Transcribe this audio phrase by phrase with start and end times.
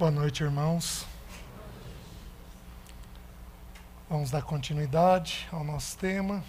[0.00, 1.04] Boa noite, irmãos.
[4.08, 6.42] Vamos dar continuidade ao nosso tema.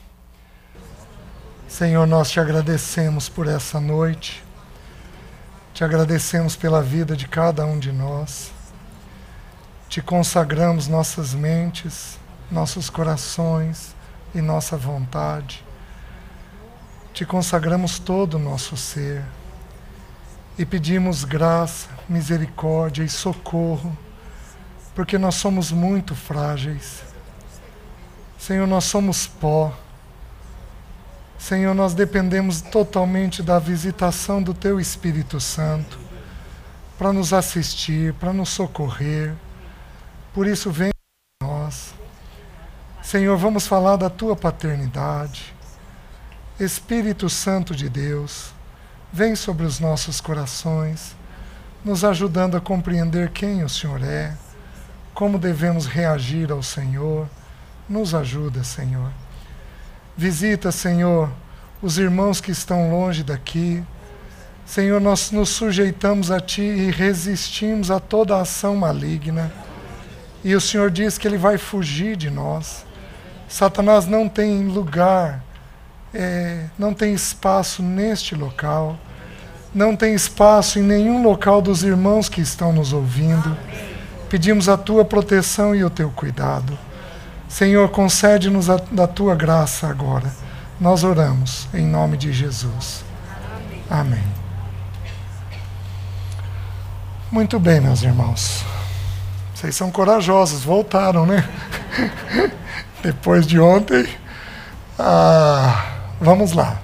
[1.68, 4.42] Senhor, nós te agradecemos por essa noite.
[5.74, 8.54] Te agradecemos pela vida de cada um de nós.
[9.90, 12.18] Te consagramos nossas mentes,
[12.50, 13.94] nossos corações
[14.34, 15.62] e nossa vontade.
[17.14, 19.22] Te consagramos todo o nosso ser
[20.58, 23.98] e pedimos graça, misericórdia e socorro,
[24.94, 27.04] porque nós somos muito frágeis.
[28.38, 29.74] Senhor, nós somos pó.
[31.38, 36.00] Senhor, nós dependemos totalmente da visitação do Teu Espírito Santo
[36.98, 39.34] para nos assistir, para nos socorrer.
[40.34, 40.92] Por isso, vem
[41.42, 41.96] nós.
[43.02, 45.54] Senhor, vamos falar da Tua paternidade.
[46.60, 48.54] Espírito Santo de Deus,
[49.12, 51.16] vem sobre os nossos corações,
[51.84, 54.34] nos ajudando a compreender quem o Senhor é,
[55.14, 57.28] como devemos reagir ao Senhor.
[57.90, 59.12] Nos ajuda, Senhor.
[60.16, 61.30] Visita, Senhor,
[61.82, 63.84] os irmãos que estão longe daqui.
[64.66, 69.52] Senhor, nós nos sujeitamos a Ti e resistimos a toda ação maligna.
[70.44, 72.86] E o Senhor diz que Ele vai fugir de nós.
[73.50, 75.44] Satanás não tem lugar
[76.14, 79.00] é, não tem espaço neste local,
[79.74, 83.58] não tem espaço em nenhum local dos irmãos que estão nos ouvindo.
[84.30, 86.78] Pedimos a tua proteção e o teu cuidado.
[87.48, 90.32] Senhor, concede-nos a, da tua graça agora.
[90.80, 93.04] Nós oramos em nome de Jesus.
[93.90, 94.24] Amém.
[97.30, 98.64] Muito bem, meus irmãos.
[99.54, 101.48] Vocês são corajosos, voltaram, né?
[103.04, 104.08] Depois de ontem.
[104.98, 105.92] Ah,
[106.22, 106.80] Vamos lá.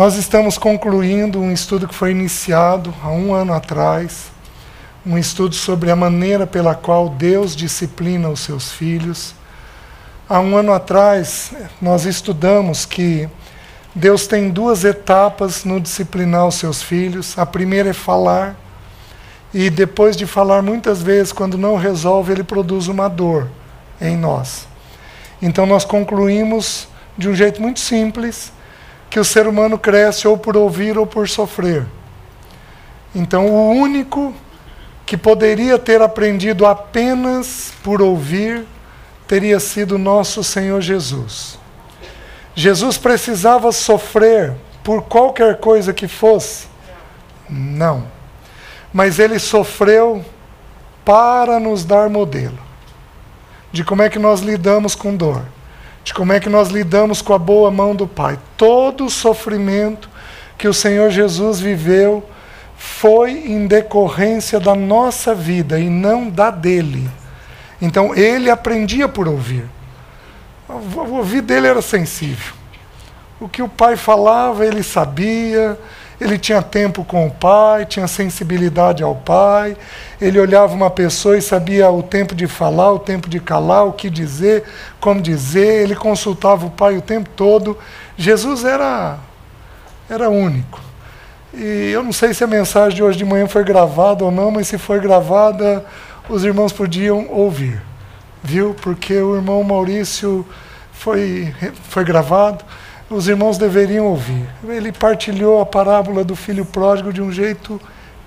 [0.00, 4.32] Nós estamos concluindo um estudo que foi iniciado há um ano atrás,
[5.04, 9.34] um estudo sobre a maneira pela qual Deus disciplina os seus filhos.
[10.26, 13.28] Há um ano atrás, nós estudamos que
[13.94, 17.38] Deus tem duas etapas no disciplinar os seus filhos.
[17.38, 18.56] A primeira é falar,
[19.52, 23.50] e depois de falar, muitas vezes, quando não resolve, ele produz uma dor
[24.00, 24.66] em nós.
[25.42, 28.50] Então, nós concluímos de um jeito muito simples,
[29.10, 31.84] que o ser humano cresce ou por ouvir ou por sofrer.
[33.12, 34.32] Então, o único
[35.04, 38.64] que poderia ter aprendido apenas por ouvir
[39.26, 41.58] teria sido nosso Senhor Jesus.
[42.54, 44.54] Jesus precisava sofrer
[44.84, 46.68] por qualquer coisa que fosse?
[47.48, 48.04] Não.
[48.92, 50.24] Mas ele sofreu
[51.04, 52.58] para nos dar modelo
[53.72, 55.44] de como é que nós lidamos com dor
[56.10, 58.36] de como é que nós lidamos com a boa mão do Pai.
[58.56, 60.10] Todo o sofrimento
[60.58, 62.28] que o Senhor Jesus viveu
[62.76, 67.08] foi em decorrência da nossa vida e não da dele.
[67.80, 69.64] Então ele aprendia por ouvir.
[70.68, 72.54] O ouvido dele era sensível.
[73.38, 75.78] O que o pai falava, ele sabia,
[76.20, 79.74] ele tinha tempo com o pai, tinha sensibilidade ao pai,
[80.20, 83.92] ele olhava uma pessoa e sabia o tempo de falar, o tempo de calar, o
[83.92, 84.64] que dizer,
[85.00, 87.78] como dizer, ele consultava o pai o tempo todo.
[88.18, 89.18] Jesus era,
[90.10, 90.78] era único.
[91.54, 94.50] E eu não sei se a mensagem de hoje de manhã foi gravada ou não,
[94.50, 95.84] mas se foi gravada,
[96.28, 97.80] os irmãos podiam ouvir,
[98.42, 98.74] viu?
[98.74, 100.46] Porque o irmão Maurício
[100.92, 101.54] foi,
[101.88, 102.62] foi gravado
[103.10, 104.48] os irmãos deveriam ouvir.
[104.68, 107.80] Ele partilhou a parábola do filho pródigo de um jeito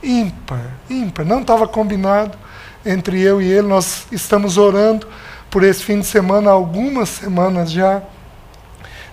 [0.03, 1.25] ímpar, ímpar.
[1.25, 2.37] Não estava combinado
[2.85, 3.67] entre eu e ele.
[3.67, 5.07] Nós estamos orando
[5.49, 8.01] por esse fim de semana algumas semanas já.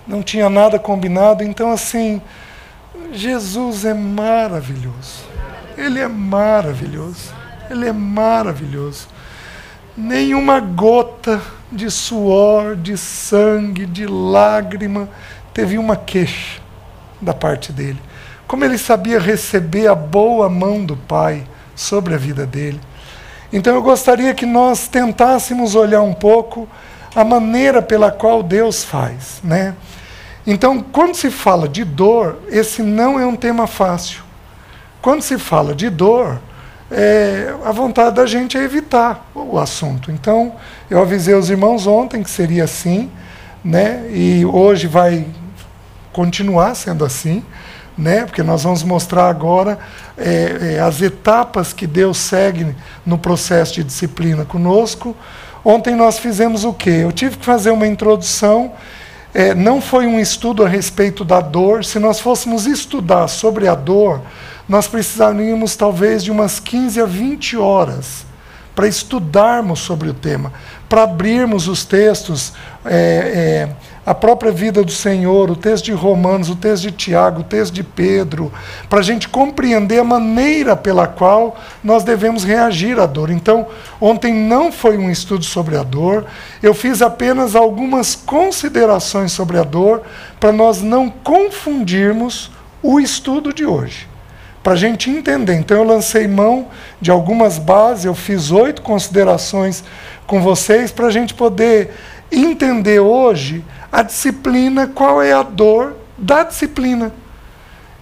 [0.05, 1.41] Não tinha nada combinado.
[1.41, 2.21] Então, assim,
[3.13, 5.23] Jesus é maravilhoso.
[5.77, 7.33] Ele é maravilhoso.
[7.69, 9.07] Ele é maravilhoso.
[9.95, 15.07] Nenhuma gota de suor, de sangue, de lágrima
[15.53, 16.61] teve uma queixa
[17.21, 17.99] da parte dele.
[18.47, 21.43] Como ele sabia receber a boa mão do Pai
[21.75, 22.79] sobre a vida dele.
[23.51, 26.67] Então eu gostaria que nós tentássemos olhar um pouco
[27.15, 29.75] a maneira pela qual Deus faz, né?
[30.45, 34.23] Então, quando se fala de dor, esse não é um tema fácil.
[35.01, 36.39] Quando se fala de dor,
[36.89, 40.11] é, a vontade da gente é evitar o assunto.
[40.11, 40.55] Então,
[40.89, 43.11] eu avisei os irmãos ontem que seria assim,
[43.63, 44.07] né?
[44.09, 45.27] E hoje vai
[46.11, 47.43] continuar sendo assim,
[47.97, 48.25] né?
[48.25, 49.79] porque nós vamos mostrar agora
[50.17, 52.75] é, é, as etapas que Deus segue
[53.05, 55.15] no processo de disciplina conosco.
[55.63, 57.01] Ontem nós fizemos o quê?
[57.03, 58.73] Eu tive que fazer uma introdução.
[59.33, 61.85] É, não foi um estudo a respeito da dor.
[61.85, 64.21] Se nós fôssemos estudar sobre a dor,
[64.67, 68.25] nós precisaríamos talvez de umas 15 a 20 horas
[68.73, 70.51] para estudarmos sobre o tema,
[70.87, 72.53] para abrirmos os textos,
[72.85, 73.69] é, é,
[74.05, 77.73] a própria vida do Senhor, o texto de Romanos, o texto de Tiago, o texto
[77.73, 78.51] de Pedro,
[78.89, 83.29] para a gente compreender a maneira pela qual nós devemos reagir à dor.
[83.29, 83.67] Então,
[83.99, 86.25] ontem não foi um estudo sobre a dor,
[86.63, 90.01] eu fiz apenas algumas considerações sobre a dor,
[90.39, 92.51] para nós não confundirmos
[92.81, 94.09] o estudo de hoje
[94.63, 95.55] para a gente entender.
[95.55, 96.67] Então, eu lancei mão
[96.99, 99.83] de algumas bases, eu fiz oito considerações
[100.27, 101.91] com vocês para a gente poder
[102.31, 107.11] entender hoje a disciplina, qual é a dor da disciplina.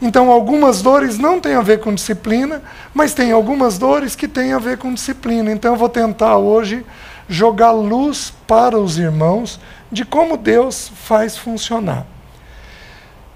[0.02, 2.62] Então, algumas dores não têm a ver com disciplina,
[2.94, 5.52] mas tem algumas dores que têm a ver com disciplina.
[5.52, 6.86] Então, eu vou tentar hoje
[7.28, 9.60] jogar luz para os irmãos
[9.92, 12.06] de como Deus faz funcionar.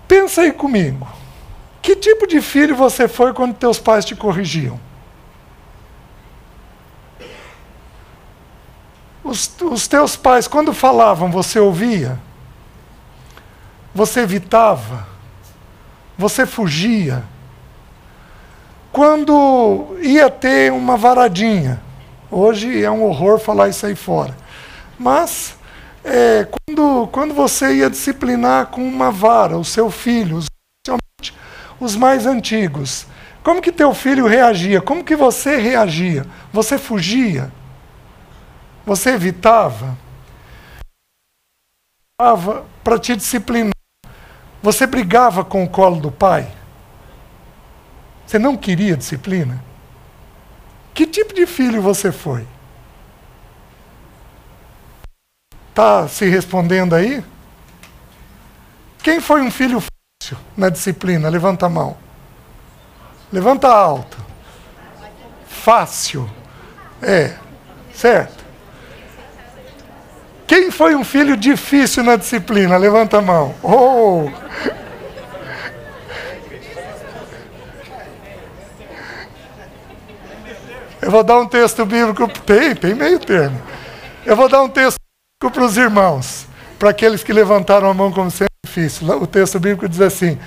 [0.08, 1.08] Pensa aí comigo.
[1.82, 4.80] Que tipo de filho você foi quando teus pais te corrigiam?
[9.22, 12.18] Os, os teus pais, quando falavam, você ouvia?
[13.94, 15.08] Você evitava?
[16.18, 17.24] Você fugia?
[18.92, 21.82] Quando ia ter uma varadinha,
[22.30, 24.36] hoje é um horror falar isso aí fora,
[25.00, 25.56] mas
[26.04, 30.40] é, quando, quando você ia disciplinar com uma vara o seu filho,
[31.80, 33.08] os mais antigos.
[33.44, 34.82] Como que teu filho reagia?
[34.82, 36.26] Como que você reagia?
[36.52, 37.52] Você fugia?
[38.86, 39.98] Você evitava?
[42.84, 43.73] Para te disciplinar.
[44.64, 46.50] Você brigava com o colo do pai?
[48.26, 49.62] Você não queria disciplina?
[50.94, 52.48] Que tipo de filho você foi?
[55.70, 57.22] Está se respondendo aí?
[59.00, 61.28] Quem foi um filho fácil na disciplina?
[61.28, 61.98] Levanta a mão.
[63.34, 64.18] Levanta alto.
[65.46, 66.30] Fácil.
[67.02, 67.36] É,
[67.94, 68.43] certo.
[70.48, 72.78] Quem foi um filho difícil na disciplina?
[72.78, 73.56] Levanta a mão.
[73.64, 74.30] Oh!
[81.02, 82.28] Eu vou dar um texto bíblico.
[82.46, 83.62] Tem, tem meio termo.
[84.26, 86.48] Eu vou dar um texto bíblico para os irmãos,
[86.80, 89.08] para aqueles que levantaram a mão como sendo difícil.
[89.22, 90.40] O texto bíblico diz assim: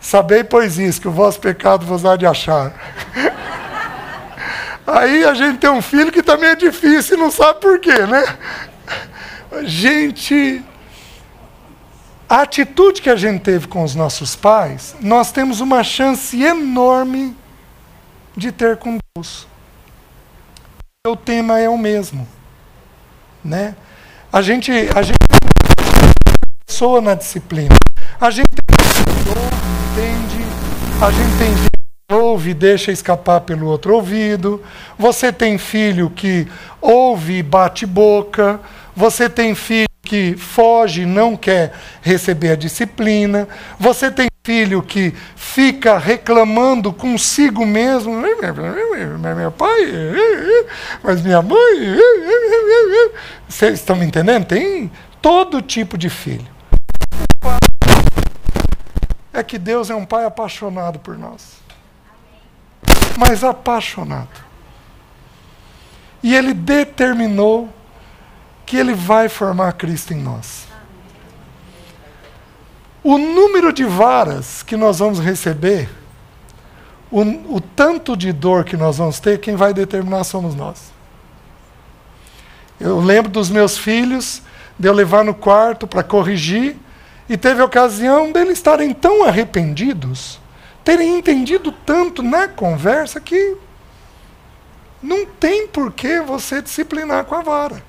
[0.00, 2.72] Sabei, pois isso, que o vosso pecado vos há de achar.
[4.86, 8.06] Aí a gente tem um filho que também é difícil e não sabe por quê,
[8.06, 8.24] né?
[9.64, 10.62] Gente,
[12.28, 17.34] a atitude que a gente teve com os nossos pais, nós temos uma chance enorme
[18.36, 19.46] de ter com Deus.
[21.06, 22.28] O tema é o mesmo,
[23.42, 23.74] né?
[24.30, 25.16] A gente, a gente
[26.66, 27.74] pessoa na disciplina.
[28.20, 28.46] A gente
[29.92, 30.44] entende,
[31.02, 31.68] a gente tem
[32.10, 34.62] ouve e deixa escapar pelo outro ouvido.
[34.98, 36.46] Você tem filho que
[36.80, 38.60] ouve e bate boca.
[38.98, 41.72] Você tem filho que foge não quer
[42.02, 43.46] receber a disciplina.
[43.78, 48.12] Você tem filho que fica reclamando consigo mesmo.
[48.12, 49.78] Meu pai,
[51.00, 51.96] mas minha mãe.
[53.48, 54.46] Vocês estão me entendendo?
[54.46, 54.90] Tem
[55.22, 56.48] todo tipo de filho.
[59.32, 61.58] É que Deus é um pai apaixonado por nós.
[63.16, 64.48] Mas apaixonado.
[66.20, 67.72] E ele determinou
[68.68, 70.68] que Ele vai formar Cristo em nós.
[73.02, 75.88] O número de varas que nós vamos receber,
[77.10, 77.22] o,
[77.56, 80.92] o tanto de dor que nós vamos ter, quem vai determinar somos nós.
[82.78, 84.42] Eu lembro dos meus filhos,
[84.78, 86.76] de eu levar no quarto para corrigir,
[87.26, 90.38] e teve ocasião deles estarem tão arrependidos,
[90.84, 93.56] terem entendido tanto na conversa que
[95.02, 97.87] não tem por que você disciplinar com a vara.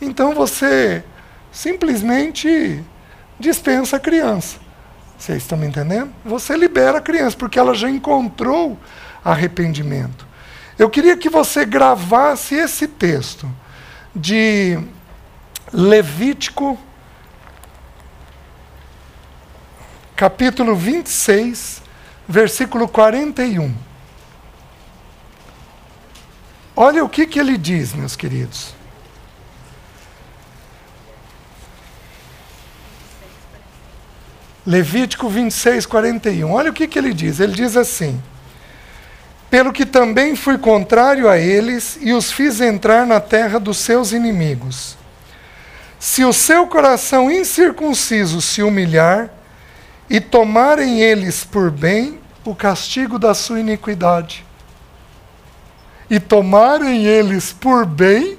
[0.00, 1.02] Então você
[1.50, 2.84] simplesmente
[3.38, 4.58] dispensa a criança.
[5.18, 6.12] Vocês estão me entendendo?
[6.24, 8.78] Você libera a criança, porque ela já encontrou
[9.24, 10.26] arrependimento.
[10.78, 13.50] Eu queria que você gravasse esse texto
[14.14, 14.78] de
[15.72, 16.78] Levítico,
[20.14, 21.82] capítulo 26,
[22.28, 23.74] versículo 41.
[26.76, 28.75] Olha o que, que ele diz, meus queridos.
[34.66, 36.50] Levítico 26, 41.
[36.50, 37.38] Olha o que, que ele diz.
[37.38, 38.20] Ele diz assim:
[39.48, 44.10] Pelo que também fui contrário a eles e os fiz entrar na terra dos seus
[44.10, 44.96] inimigos.
[45.98, 49.30] Se o seu coração incircunciso se humilhar
[50.10, 54.44] e tomarem eles por bem o castigo da sua iniquidade,
[56.08, 58.38] e tomarem eles por bem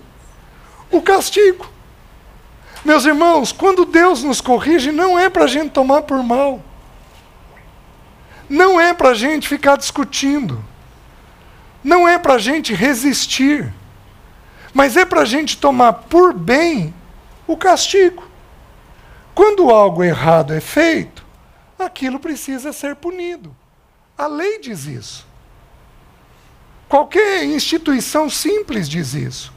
[0.91, 1.67] o castigo.
[2.87, 6.63] Meus irmãos, quando Deus nos corrige, não é para a gente tomar por mal.
[8.49, 10.63] Não é para a gente ficar discutindo.
[11.83, 13.73] Não é para a gente resistir.
[14.73, 16.93] Mas é para a gente tomar por bem
[17.45, 18.23] o castigo.
[19.35, 21.25] Quando algo errado é feito,
[21.77, 23.53] aquilo precisa ser punido.
[24.17, 25.27] A lei diz isso.
[26.87, 29.51] Qualquer instituição simples diz isso.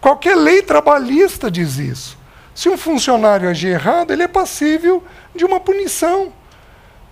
[0.00, 2.25] Qualquer lei trabalhista diz isso.
[2.56, 6.32] Se um funcionário agir errado, ele é passível de uma punição.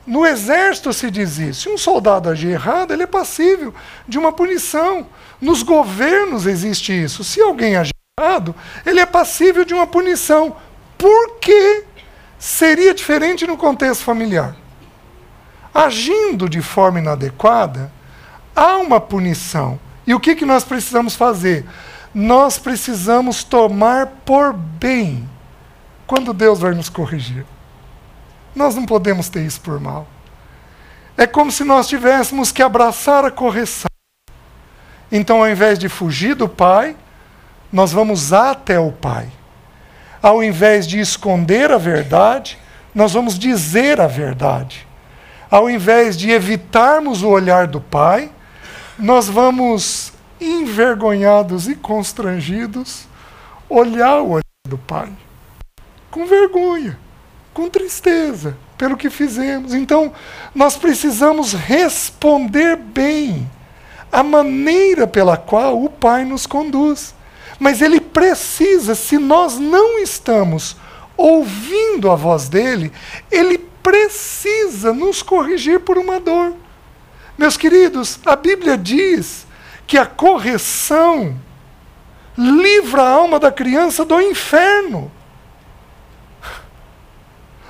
[0.06, 1.60] No exército se diz isso.
[1.60, 3.74] Se um soldado agir errado, ele é passível
[4.08, 5.06] de uma punição.
[5.38, 7.22] Nos governos existe isso.
[7.22, 8.54] Se alguém agir errado,
[8.86, 10.56] ele é passível de uma punição.
[10.96, 11.84] Por que
[12.38, 14.56] seria diferente no contexto familiar?
[15.74, 17.92] Agindo de forma inadequada,
[18.56, 19.78] há uma punição.
[20.06, 21.66] E o que, que nós precisamos fazer?
[22.14, 25.33] Nós precisamos tomar por bem
[26.06, 27.44] quando Deus vai nos corrigir.
[28.54, 30.06] Nós não podemos ter isso por mal.
[31.16, 33.88] É como se nós tivéssemos que abraçar a correção.
[35.10, 36.96] Então, ao invés de fugir do Pai,
[37.72, 39.28] nós vamos até o Pai.
[40.22, 42.58] Ao invés de esconder a verdade,
[42.94, 44.86] nós vamos dizer a verdade.
[45.50, 48.30] Ao invés de evitarmos o olhar do Pai,
[48.98, 53.06] nós vamos, envergonhados e constrangidos,
[53.68, 55.12] olhar o olhar do Pai
[56.14, 56.96] com vergonha,
[57.52, 59.74] com tristeza pelo que fizemos.
[59.74, 60.12] Então,
[60.54, 63.50] nós precisamos responder bem
[64.12, 67.12] a maneira pela qual o Pai nos conduz.
[67.58, 70.76] Mas ele precisa, se nós não estamos
[71.16, 72.92] ouvindo a voz dele,
[73.28, 76.54] ele precisa nos corrigir por uma dor.
[77.36, 79.48] Meus queridos, a Bíblia diz
[79.84, 81.36] que a correção
[82.38, 85.10] livra a alma da criança do inferno.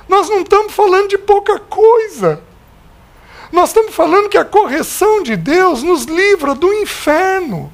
[0.09, 2.43] Nós não estamos falando de pouca coisa.
[3.53, 7.73] Nós estamos falando que a correção de Deus nos livra do inferno,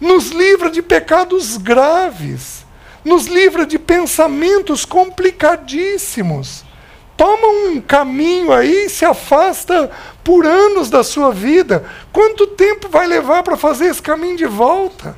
[0.00, 2.64] nos livra de pecados graves,
[3.04, 6.64] nos livra de pensamentos complicadíssimos.
[7.16, 9.90] Toma um caminho aí, se afasta
[10.24, 11.84] por anos da sua vida.
[12.12, 15.16] Quanto tempo vai levar para fazer esse caminho de volta?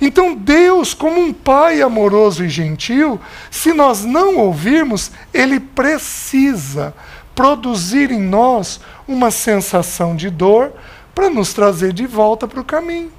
[0.00, 3.20] Então, Deus, como um pai amoroso e gentil,
[3.50, 6.94] se nós não ouvirmos, ele precisa
[7.34, 10.72] produzir em nós uma sensação de dor
[11.14, 13.12] para nos trazer de volta para o caminho.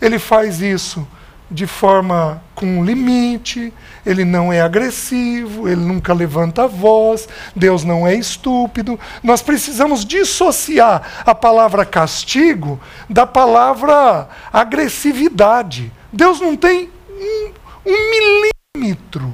[0.00, 1.06] Ele faz isso
[1.52, 3.72] de forma com limite,
[4.06, 8.98] ele não é agressivo, ele nunca levanta a voz, Deus não é estúpido.
[9.22, 15.92] Nós precisamos dissociar a palavra castigo da palavra agressividade.
[16.12, 17.52] Deus não tem um,
[17.86, 19.32] um milímetro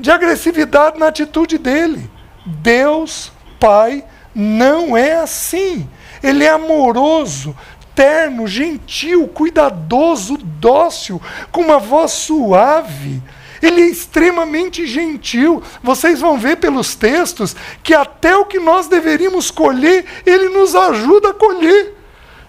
[0.00, 2.10] de agressividade na atitude dele.
[2.46, 5.88] Deus, Pai, não é assim.
[6.22, 7.54] Ele é amoroso,
[7.94, 13.22] terno, gentil, cuidadoso, dócil, com uma voz suave.
[13.60, 15.62] Ele é extremamente gentil.
[15.82, 21.30] Vocês vão ver pelos textos que até o que nós deveríamos colher, ele nos ajuda
[21.30, 21.97] a colher.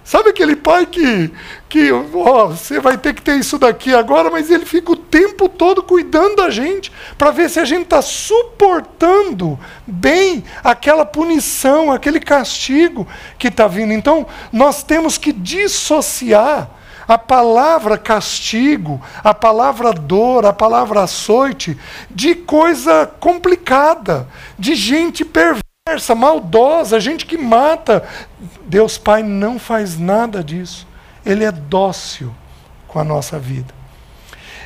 [0.09, 1.31] Sabe aquele pai que,
[1.69, 5.47] que ó, você vai ter que ter isso daqui agora, mas ele fica o tempo
[5.47, 12.19] todo cuidando da gente para ver se a gente está suportando bem aquela punição, aquele
[12.19, 13.93] castigo que está vindo.
[13.93, 16.71] Então, nós temos que dissociar
[17.07, 21.77] a palavra castigo, a palavra dor, a palavra açoite,
[22.09, 28.03] de coisa complicada, de gente perversa perversa, maldosa, gente que mata.
[28.65, 30.88] Deus Pai não faz nada disso.
[31.25, 32.34] Ele é dócil
[32.88, 33.74] com a nossa vida.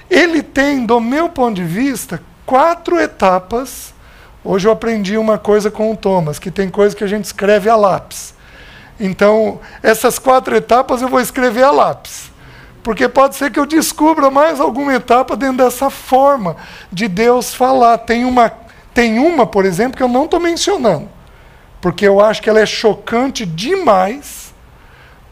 [0.10, 3.94] Ele tem, do meu ponto de vista, quatro etapas.
[4.44, 7.70] Hoje eu aprendi uma coisa com o Thomas, que tem coisa que a gente escreve
[7.70, 8.34] a lápis.
[9.00, 12.32] Então, essas quatro etapas eu vou escrever a lápis.
[12.84, 16.58] Porque pode ser que eu descubra mais alguma etapa dentro dessa forma
[16.92, 17.98] de Deus falar.
[18.00, 18.50] Tem uma
[18.93, 21.09] tem uma, por exemplo, que eu não estou mencionando,
[21.81, 24.53] porque eu acho que ela é chocante demais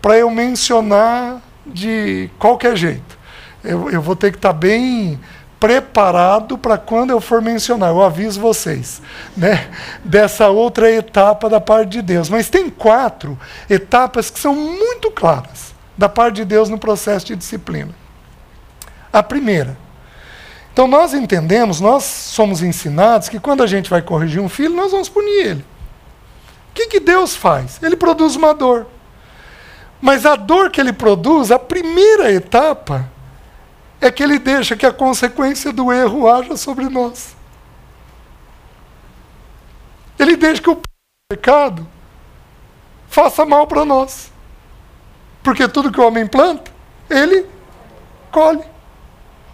[0.01, 3.19] para eu mencionar de qualquer jeito.
[3.63, 5.19] Eu, eu vou ter que estar tá bem
[5.59, 8.99] preparado para quando eu for mencionar, eu aviso vocês,
[9.37, 9.69] né,
[10.03, 12.29] dessa outra etapa da parte de Deus.
[12.29, 13.37] Mas tem quatro
[13.69, 17.93] etapas que são muito claras da parte de Deus no processo de disciplina.
[19.13, 19.77] A primeira,
[20.73, 24.91] então nós entendemos, nós somos ensinados que quando a gente vai corrigir um filho, nós
[24.91, 25.65] vamos punir ele.
[26.69, 27.81] O que, que Deus faz?
[27.83, 28.87] Ele produz uma dor.
[30.01, 33.09] Mas a dor que ele produz, a primeira etapa,
[33.99, 37.35] é que ele deixa que a consequência do erro haja sobre nós.
[40.17, 40.81] Ele deixa que o
[41.29, 41.85] pecado
[43.09, 44.31] faça mal para nós.
[45.43, 46.71] Porque tudo que o homem planta,
[47.09, 47.45] ele
[48.31, 48.63] colhe.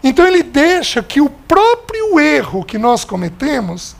[0.03, 3.95] Então ele deixa que o próprio erro que nós cometemos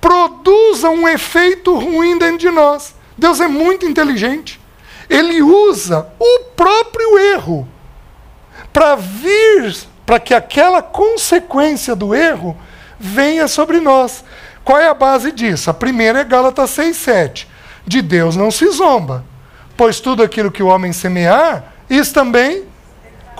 [0.00, 2.94] produza um efeito ruim dentro de nós.
[3.16, 4.60] Deus é muito inteligente.
[5.08, 7.68] Ele usa o próprio erro
[8.72, 12.56] para vir, para que aquela consequência do erro
[12.98, 14.24] venha sobre nós.
[14.64, 15.70] Qual é a base disso?
[15.70, 17.46] A primeira é Gálatas 6,7.
[17.86, 19.24] De Deus não se zomba,
[19.76, 22.64] pois tudo aquilo que o homem semear, isso também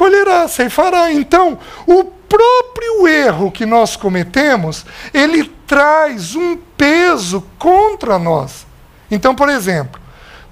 [0.02, 1.12] colherá, ceifará.
[1.12, 1.56] Então,
[1.86, 8.66] o próprio erro que nós cometemos, ele traz um peso contra nós.
[9.08, 10.00] Então, por exemplo,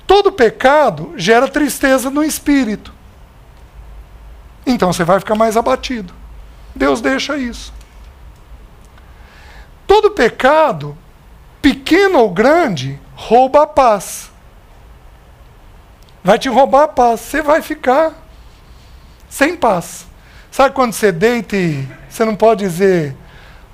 [0.07, 2.95] todo pecado gera tristeza no espírito.
[4.65, 6.15] Então você vai ficar mais abatido.
[6.73, 7.73] Deus deixa isso.
[9.85, 10.97] Todo pecado,
[11.61, 14.31] pequeno ou grande, rouba a paz.
[16.23, 17.19] Vai te roubar a paz.
[17.19, 18.30] Você vai ficar
[19.31, 20.05] sem paz.
[20.51, 23.17] Sabe quando você deita e você não pode dizer,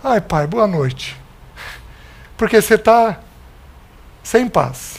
[0.05, 1.19] ai pai, boa noite.
[2.37, 3.19] Porque você está
[4.23, 4.99] sem paz.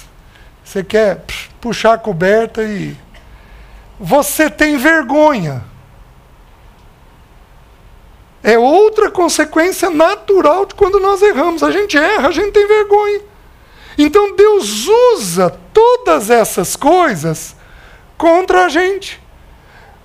[0.66, 1.24] Você quer
[1.62, 2.98] puxar a coberta e.
[4.00, 5.64] Você tem vergonha.
[8.44, 11.64] É outra consequência natural de quando nós erramos.
[11.64, 13.22] A gente erra, a gente tem vergonha.
[13.98, 17.56] Então Deus usa todas essas coisas
[18.18, 19.20] contra a gente.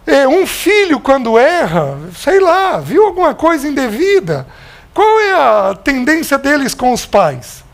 [0.07, 4.47] É, um filho, quando erra, sei lá, viu alguma coisa indevida,
[4.93, 7.65] qual é a tendência deles com os pais?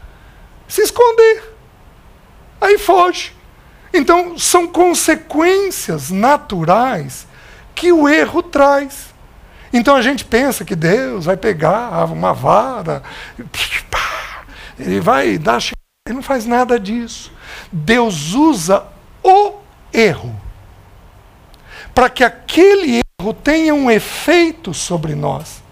[0.67, 1.57] Se esconder.
[2.61, 3.33] Aí foge.
[3.93, 7.27] Então, são consequências naturais
[7.75, 9.09] que o erro traz.
[9.73, 13.03] Então a gente pensa que Deus vai pegar uma vara,
[14.79, 15.62] ele vai dar.
[16.07, 17.31] Ele não faz nada disso.
[17.71, 18.85] Deus usa
[19.23, 19.55] o
[19.93, 20.48] erro
[21.94, 25.62] para que aquele erro tenha um efeito sobre nós.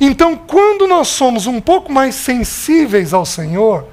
[0.00, 3.86] Então, quando nós somos um pouco mais sensíveis ao Senhor,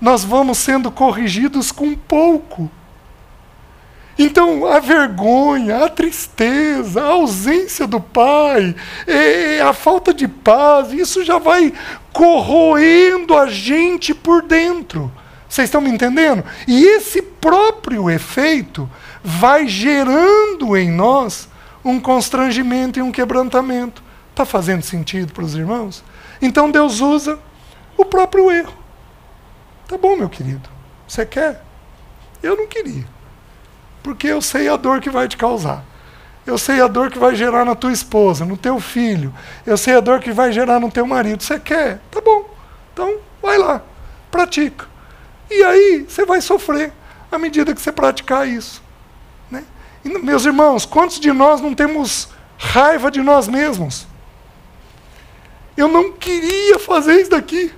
[0.00, 2.70] nós vamos sendo corrigidos com pouco.
[4.18, 8.76] Então, a vergonha, a tristeza, a ausência do pai,
[9.66, 11.72] a falta de paz, isso já vai
[12.12, 15.10] corroendo a gente por dentro.
[15.48, 16.44] Vocês estão me entendendo?
[16.68, 18.88] E esse próprio efeito
[19.22, 21.48] vai gerando em nós
[21.84, 24.02] um constrangimento e um quebrantamento.
[24.30, 26.04] Está fazendo sentido para os irmãos?
[26.40, 27.38] Então Deus usa
[27.96, 28.72] o próprio erro.
[29.86, 30.68] Tá bom, meu querido.
[31.06, 31.62] Você quer?
[32.42, 33.04] Eu não queria.
[34.02, 35.84] Porque eu sei a dor que vai te causar.
[36.46, 39.34] Eu sei a dor que vai gerar na tua esposa, no teu filho.
[39.66, 41.42] Eu sei a dor que vai gerar no teu marido.
[41.42, 42.00] Você quer?
[42.10, 42.48] Tá bom.
[42.92, 43.82] Então, vai lá.
[44.30, 44.86] Pratica.
[45.50, 46.92] E aí, você vai sofrer
[47.30, 48.82] à medida que você praticar isso.
[50.04, 54.06] Meus irmãos, quantos de nós não temos raiva de nós mesmos?
[55.76, 57.72] Eu não queria fazer isso daqui,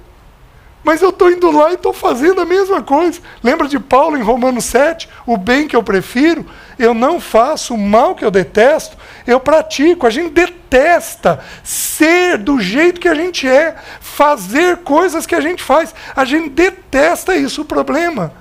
[0.85, 3.21] mas eu estou indo lá e estou fazendo a mesma coisa.
[3.43, 5.09] Lembra de Paulo em Romanos 7?
[5.25, 6.45] O bem que eu prefiro,
[6.79, 10.07] eu não faço, o mal que eu detesto, eu pratico.
[10.07, 15.63] A gente detesta ser do jeito que a gente é, fazer coisas que a gente
[15.63, 15.95] faz.
[16.17, 17.63] A gente detesta isso.
[17.63, 18.33] O problema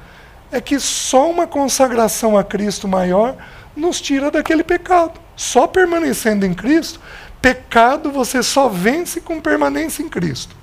[0.52, 3.36] é que só uma consagração a Cristo maior
[3.76, 5.20] nos tira daquele pecado.
[5.36, 7.00] Só permanecendo em Cristo,
[7.42, 10.56] pecado você só vence com permanência em Cristo.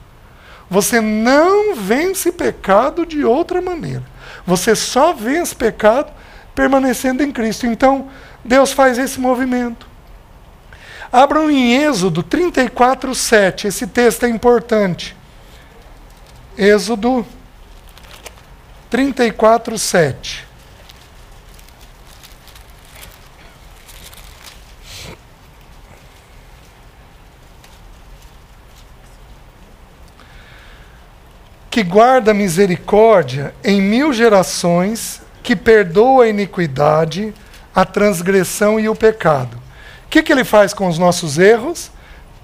[0.70, 4.02] Você não vence pecado de outra maneira.
[4.46, 6.12] Você só vence pecado
[6.54, 7.66] permanecendo em Cristo.
[7.66, 8.08] Então,
[8.44, 9.86] Deus faz esse movimento.
[11.10, 13.66] Abram em Êxodo 34, 7.
[13.68, 15.16] Esse texto é importante.
[16.56, 17.24] Êxodo
[18.90, 20.47] 34, 7.
[31.70, 37.32] Que guarda misericórdia em mil gerações, que perdoa a iniquidade,
[37.74, 39.56] a transgressão e o pecado.
[40.06, 41.90] O que, que ele faz com os nossos erros?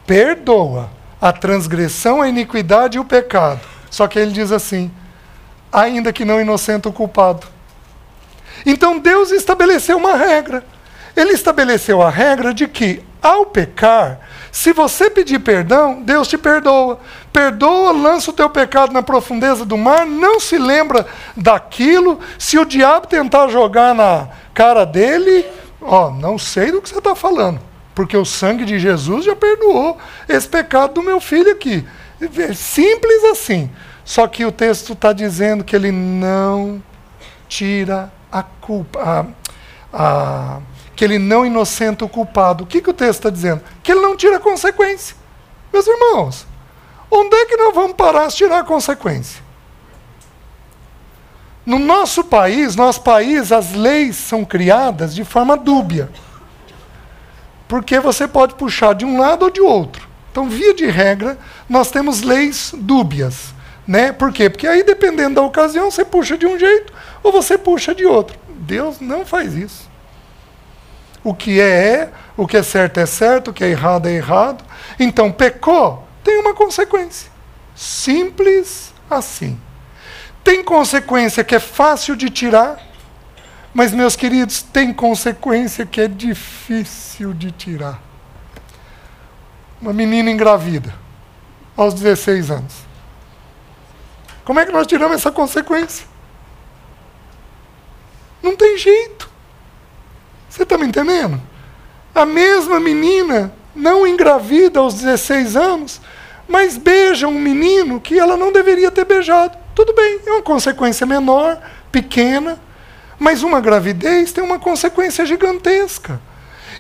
[0.06, 3.60] Perdoa a transgressão, a iniquidade e o pecado.
[3.90, 4.90] Só que ele diz assim:
[5.72, 7.46] ainda que não inocente o culpado.
[8.64, 10.64] Então Deus estabeleceu uma regra.
[11.16, 14.20] Ele estabeleceu a regra de que ao pecar,
[14.54, 17.00] se você pedir perdão, Deus te perdoa.
[17.32, 22.20] Perdoa, lança o teu pecado na profundeza do mar, não se lembra daquilo.
[22.38, 25.44] Se o diabo tentar jogar na cara dele,
[25.82, 27.58] ó, não sei do que você está falando,
[27.96, 31.84] porque o sangue de Jesus já perdoou esse pecado do meu filho aqui.
[32.20, 33.68] É simples assim.
[34.04, 36.80] Só que o texto está dizendo que ele não
[37.48, 39.26] tira a culpa,
[39.92, 40.60] a, a,
[40.94, 42.64] que ele não inocenta o culpado.
[42.64, 43.62] O que, que o texto está dizendo?
[43.82, 45.16] Que ele não tira consequência.
[45.72, 46.46] Meus irmãos,
[47.10, 49.42] onde é que nós vamos parar se tirar consequência?
[51.66, 56.10] No nosso país, nosso país, as leis são criadas de forma dúbia.
[57.66, 60.06] Porque você pode puxar de um lado ou de outro.
[60.30, 63.54] Então, via de regra, nós temos leis dúbias.
[63.86, 64.12] Né?
[64.12, 64.50] Por quê?
[64.50, 68.38] Porque aí, dependendo da ocasião, você puxa de um jeito ou você puxa de outro.
[68.48, 69.93] Deus não faz isso.
[71.24, 74.12] O que é, é, o que é certo é certo, o que é errado é
[74.12, 74.62] errado.
[75.00, 77.32] Então, pecou, tem uma consequência.
[77.74, 79.58] Simples assim.
[80.44, 82.78] Tem consequência que é fácil de tirar,
[83.72, 88.00] mas, meus queridos, tem consequência que é difícil de tirar.
[89.80, 90.94] Uma menina engravida,
[91.76, 92.74] aos 16 anos.
[94.44, 96.06] Como é que nós tiramos essa consequência?
[98.42, 99.33] Não tem jeito.
[100.54, 101.42] Você está me entendendo?
[102.14, 106.00] A mesma menina não engravida aos 16 anos,
[106.46, 109.58] mas beija um menino que ela não deveria ter beijado.
[109.74, 112.56] Tudo bem, é uma consequência menor, pequena,
[113.18, 116.20] mas uma gravidez tem uma consequência gigantesca.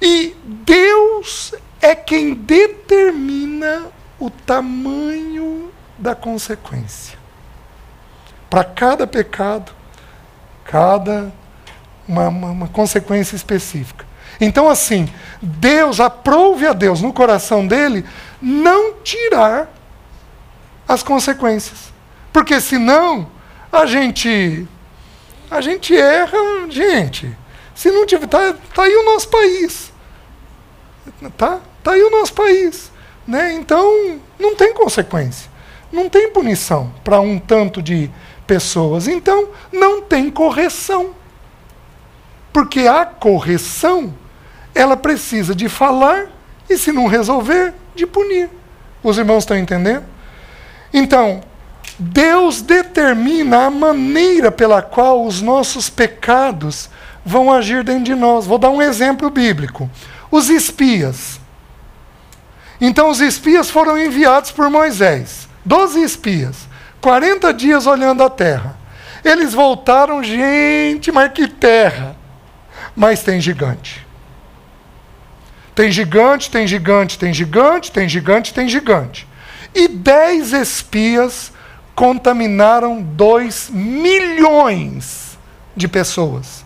[0.00, 3.86] E Deus é quem determina
[4.20, 7.18] o tamanho da consequência.
[8.48, 9.72] Para cada pecado,
[10.64, 11.32] cada
[12.06, 14.04] uma, uma, uma consequência específica.
[14.40, 15.08] Então, assim,
[15.40, 18.04] Deus, aprove a Deus no coração dele
[18.40, 19.72] não tirar
[20.88, 21.92] as consequências.
[22.32, 23.28] Porque senão
[23.70, 24.66] a gente
[25.50, 26.38] a gente erra,
[26.68, 27.36] gente.
[27.74, 29.92] Se não tiver, tá, tá aí o nosso país.
[31.36, 31.60] Tá?
[31.82, 32.90] Tá aí o nosso país,
[33.26, 33.52] né?
[33.52, 35.50] Então, não tem consequência.
[35.92, 38.10] Não tem punição para um tanto de
[38.46, 39.06] pessoas.
[39.06, 41.14] Então, não tem correção.
[42.54, 44.14] Porque a correção,
[44.72, 46.26] ela precisa de falar
[46.70, 48.48] e, se não resolver, de punir.
[49.02, 50.04] Os irmãos estão entendendo?
[50.92, 51.42] Então,
[51.98, 56.88] Deus determina a maneira pela qual os nossos pecados
[57.24, 58.46] vão agir dentro de nós.
[58.46, 59.90] Vou dar um exemplo bíblico.
[60.30, 61.40] Os espias.
[62.80, 65.48] Então, os espias foram enviados por Moisés.
[65.64, 66.68] Doze espias.
[67.00, 68.76] 40 dias olhando a terra.
[69.24, 72.22] Eles voltaram, gente, mas que terra!
[72.96, 74.06] Mas tem gigante.
[75.74, 79.26] Tem gigante, tem gigante, tem gigante, tem gigante, tem gigante.
[79.74, 81.52] E dez espias
[81.94, 85.36] contaminaram dois milhões
[85.76, 86.64] de pessoas.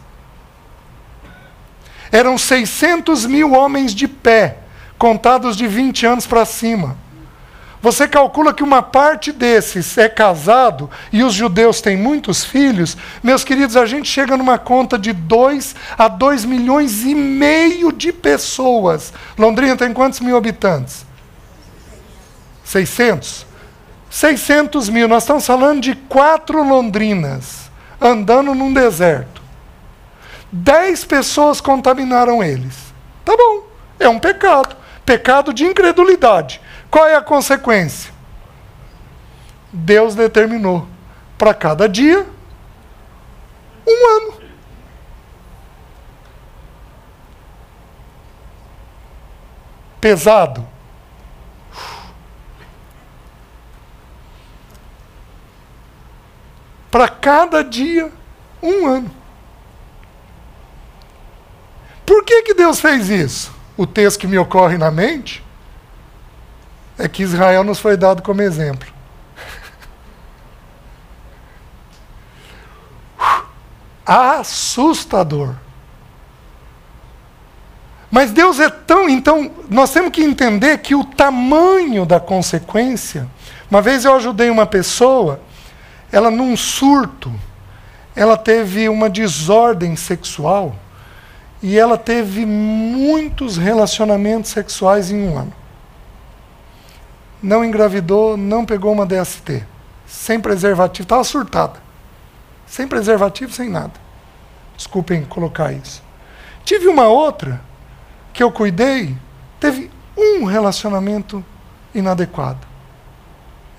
[2.12, 4.58] Eram 600 mil homens de pé,
[4.98, 6.96] contados de 20 anos para cima.
[7.80, 13.44] Você calcula que uma parte desses é casado e os judeus têm muitos filhos, meus
[13.44, 19.12] queridos, a gente chega numa conta de 2 a 2 milhões e meio de pessoas.
[19.38, 21.06] Londrina tem quantos mil habitantes?
[22.64, 23.46] 600?
[24.10, 25.06] 600 mil.
[25.06, 29.40] Nós estamos falando de quatro Londrinas andando num deserto.
[30.50, 32.74] Dez pessoas contaminaram eles.
[33.24, 33.66] Tá bom,
[34.00, 34.76] é um pecado.
[35.04, 36.60] Pecado de incredulidade.
[36.90, 38.12] Qual é a consequência?
[39.72, 40.86] Deus determinou
[41.36, 42.26] para cada dia
[43.86, 44.34] um ano.
[50.00, 50.66] Pesado.
[56.90, 58.10] Para cada dia,
[58.62, 59.10] um ano.
[62.06, 63.52] Por que, que Deus fez isso?
[63.76, 65.44] O texto que me ocorre na mente
[66.98, 68.88] é que Israel nos foi dado como exemplo.
[74.04, 75.54] Assustador.
[78.10, 79.08] Mas Deus é tão.
[79.08, 83.28] Então, nós temos que entender que o tamanho da consequência.
[83.70, 85.40] Uma vez eu ajudei uma pessoa,
[86.10, 87.30] ela num surto,
[88.16, 90.74] ela teve uma desordem sexual
[91.62, 95.67] e ela teve muitos relacionamentos sexuais em um ano
[97.42, 99.64] não engravidou, não pegou uma DST.
[100.06, 101.80] Sem preservativo, estava surtada.
[102.66, 103.92] Sem preservativo, sem nada.
[104.76, 106.02] Desculpem colocar isso.
[106.64, 107.60] Tive uma outra
[108.32, 109.16] que eu cuidei,
[109.58, 111.44] teve um relacionamento
[111.94, 112.66] inadequado.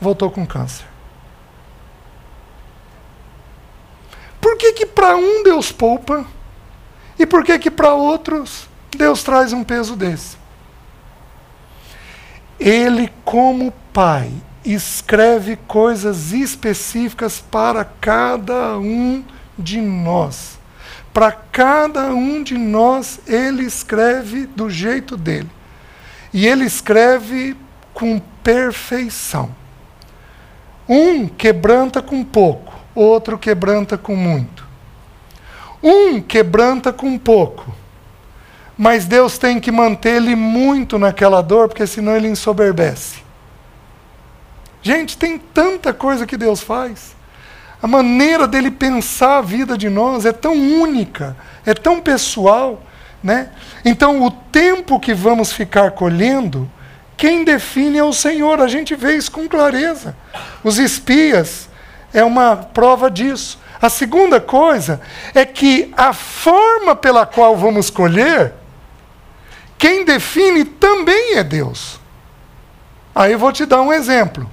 [0.02, 0.86] Voltou com câncer.
[4.41, 6.26] Por que que para um Deus poupa
[7.17, 8.67] e por que que para outros
[8.98, 10.38] Deus traz um peso desse?
[12.60, 14.32] Ele como pai
[14.65, 19.24] escreve coisas específicas para cada um
[19.58, 20.60] de nós.
[21.13, 25.50] Para cada um de nós, ele escreve do jeito dele.
[26.34, 27.56] E ele escreve
[27.93, 29.56] com perfeição.
[30.88, 34.67] Um quebranta com pouco, outro quebranta com muito.
[35.82, 37.74] Um quebranta com pouco,
[38.80, 43.18] mas Deus tem que manter ele muito naquela dor, porque senão ele ensoberbece.
[44.82, 47.13] Gente, tem tanta coisa que Deus faz.
[47.82, 52.82] A maneira dele pensar a vida de nós é tão única, é tão pessoal,
[53.22, 53.50] né?
[53.84, 56.72] Então, o tempo que vamos ficar colhendo,
[57.18, 58.62] quem define é o Senhor.
[58.62, 60.15] A gente vê isso com clareza.
[60.63, 61.68] Os espias
[62.13, 63.60] é uma prova disso.
[63.82, 65.02] A segunda coisa
[65.36, 68.54] é que a forma pela qual vamos colher,
[69.80, 72.02] quem define também é Deus.
[73.15, 74.48] Aí eu vou te dar um exemplo.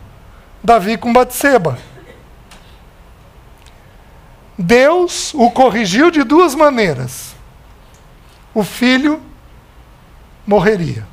[0.63, 1.77] Davi com Batseba.
[4.57, 7.35] Deus o corrigiu de duas maneiras.
[8.55, 9.21] O filho
[10.47, 11.05] morreria.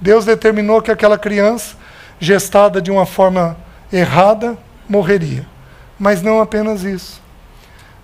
[0.00, 1.76] Deus determinou que aquela criança,
[2.18, 3.58] gestada de uma forma
[3.92, 4.56] errada,
[4.88, 5.46] morreria.
[5.98, 7.20] Mas não apenas isso.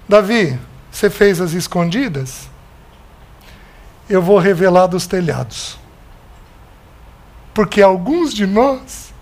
[0.06, 0.58] Davi,
[0.92, 2.49] você fez as escondidas?
[4.10, 5.78] Eu vou revelar dos telhados.
[7.54, 9.14] Porque alguns de nós,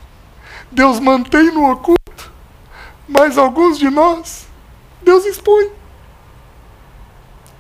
[0.73, 2.33] Deus mantém no oculto,
[3.07, 4.47] mas alguns de nós,
[5.03, 5.71] Deus expõe.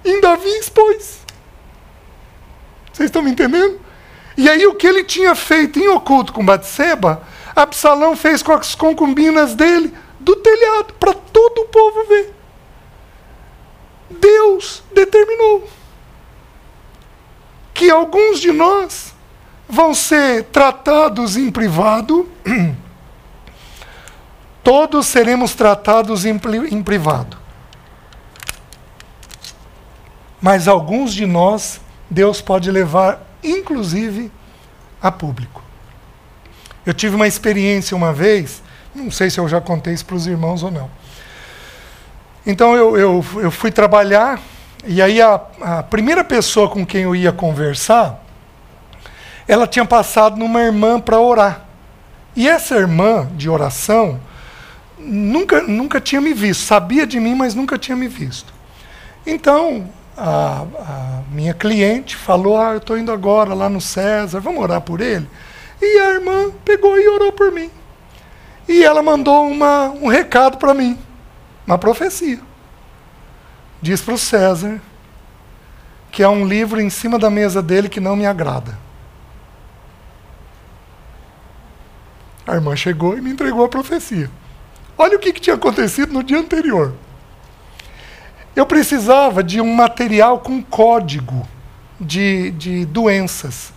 [0.02, 1.18] Em Davi expôs.
[2.90, 3.78] Vocês estão me entendendo?
[4.34, 7.22] E aí o que ele tinha feito em oculto com Batseba,
[7.54, 12.34] Absalão fez com as concubinas dele do telhado para todo o povo ver.
[14.08, 15.68] Deus determinou
[17.78, 19.14] que alguns de nós
[19.68, 22.28] vão ser tratados em privado,
[24.64, 26.36] todos seremos tratados em,
[26.82, 27.38] privado.
[30.42, 34.32] Mas alguns de nós, Deus pode levar, inclusive,
[35.00, 35.62] a público.
[36.84, 38.60] Eu tive uma experiência uma vez,
[38.92, 40.90] não sei se eu já contei isso para os irmãos ou não.
[42.44, 44.40] Então eu, eu, eu fui trabalhar,
[44.86, 48.22] e aí a, a primeira pessoa com quem eu ia conversar,
[49.46, 51.64] ela tinha passado numa irmã para orar.
[52.36, 54.20] E essa irmã de oração
[54.98, 58.52] nunca, nunca tinha me visto, sabia de mim, mas nunca tinha me visto.
[59.26, 64.62] Então, a, a minha cliente falou: Ah, eu estou indo agora lá no César, vamos
[64.62, 65.28] orar por ele?
[65.80, 67.70] E a irmã pegou e orou por mim.
[68.68, 70.98] E ela mandou uma, um recado para mim,
[71.66, 72.47] uma profecia.
[73.80, 74.80] Diz para o César
[76.10, 78.78] que há um livro em cima da mesa dele que não me agrada.
[82.46, 84.30] A irmã chegou e me entregou a profecia.
[84.96, 86.94] Olha o que, que tinha acontecido no dia anterior.
[88.56, 91.46] Eu precisava de um material com código
[92.00, 93.72] de, de doenças.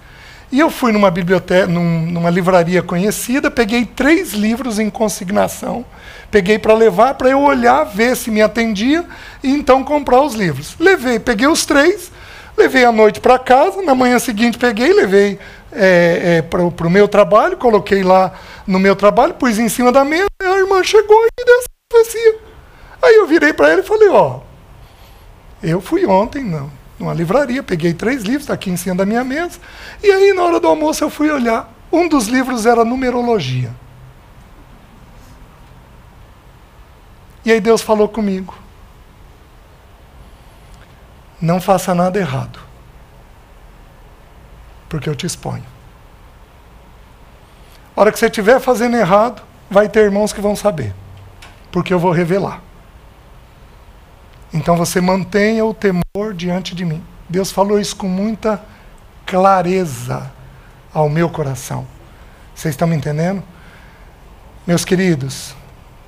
[0.51, 5.85] E eu fui numa biblioteca, num, numa livraria conhecida, peguei três livros em consignação,
[6.29, 9.05] peguei para levar, para eu olhar, ver se me atendia
[9.41, 10.75] e então comprar os livros.
[10.77, 12.11] Levei, peguei os três,
[12.57, 15.39] levei à noite para casa, na manhã seguinte peguei, levei
[15.71, 18.33] é, é, para o meu trabalho, coloquei lá
[18.67, 22.35] no meu trabalho, pus em cima da mesa, a irmã chegou e deu essa profecia.
[23.01, 24.41] Aí eu virei para ela e falei, ó,
[25.63, 26.69] eu fui ontem não,
[27.01, 29.59] numa livraria, peguei três livros, está aqui em cima da minha mesa,
[30.01, 33.71] e aí na hora do almoço eu fui olhar, um dos livros era numerologia.
[37.43, 38.55] E aí Deus falou comigo,
[41.41, 42.71] não faça nada errado
[44.91, 45.63] porque eu te exponho.
[47.95, 50.93] A hora que você estiver fazendo errado, vai ter irmãos que vão saber,
[51.71, 52.61] porque eu vou revelar.
[54.53, 57.03] Então você mantenha o temor diante de mim.
[57.29, 58.61] Deus falou isso com muita
[59.25, 60.31] clareza
[60.93, 61.87] ao meu coração.
[62.53, 63.41] Vocês estão me entendendo?
[64.67, 65.55] Meus queridos,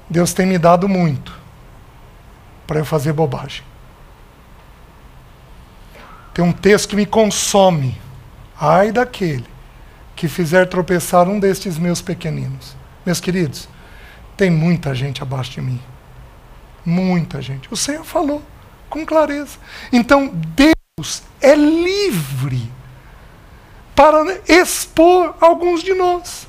[0.10, 1.34] Deus tem me dado muito
[2.68, 3.64] para eu fazer bobagem.
[6.34, 7.98] Tem um texto que me consome
[8.66, 9.46] Ai daquele
[10.16, 12.78] que fizer tropeçar um destes meus pequeninos.
[13.06, 13.68] Meus queridos,
[14.38, 15.82] tem muita gente abaixo de mim.
[16.86, 17.72] Muita gente.
[17.72, 18.42] O Senhor falou
[18.90, 19.58] com clareza.
[19.92, 22.72] Então, Deus é livre
[23.96, 26.48] para expor alguns de nós.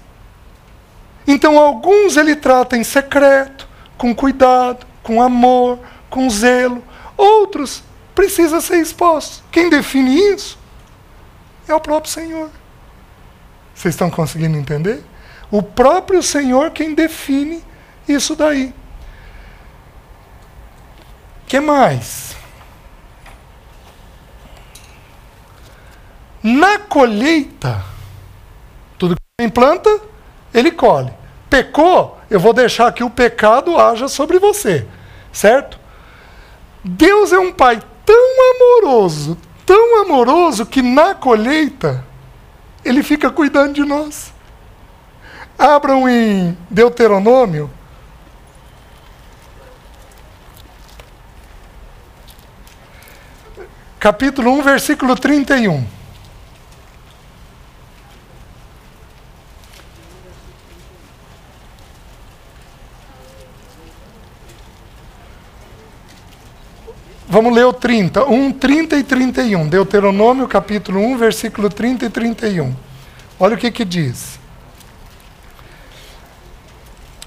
[1.26, 5.78] Então, alguns ele trata em secreto, com cuidado, com amor,
[6.10, 6.82] com zelo.
[7.16, 7.82] Outros
[8.14, 9.42] precisa ser expostos.
[9.50, 10.58] Quem define isso
[11.66, 12.50] é o próprio Senhor.
[13.74, 15.02] Vocês estão conseguindo entender?
[15.50, 17.62] O próprio Senhor quem define
[18.08, 18.72] isso daí.
[21.46, 22.36] Que mais?
[26.42, 27.82] Na colheita,
[28.98, 30.00] tudo que implanta,
[30.52, 31.12] ele colhe.
[31.48, 34.86] Pecou, eu vou deixar que o pecado haja sobre você.
[35.32, 35.78] Certo?
[36.84, 42.04] Deus é um pai tão amoroso, tão amoroso, que na colheita,
[42.84, 44.32] ele fica cuidando de nós.
[45.58, 47.70] Abram em Deuteronômio.
[54.04, 55.82] Capítulo 1, versículo 31.
[67.26, 69.68] Vamos ler o 30, 1, 30 e 31.
[69.68, 72.76] Deuteronômio, capítulo 1, versículo 30 e 31.
[73.40, 74.38] Olha o que, que diz.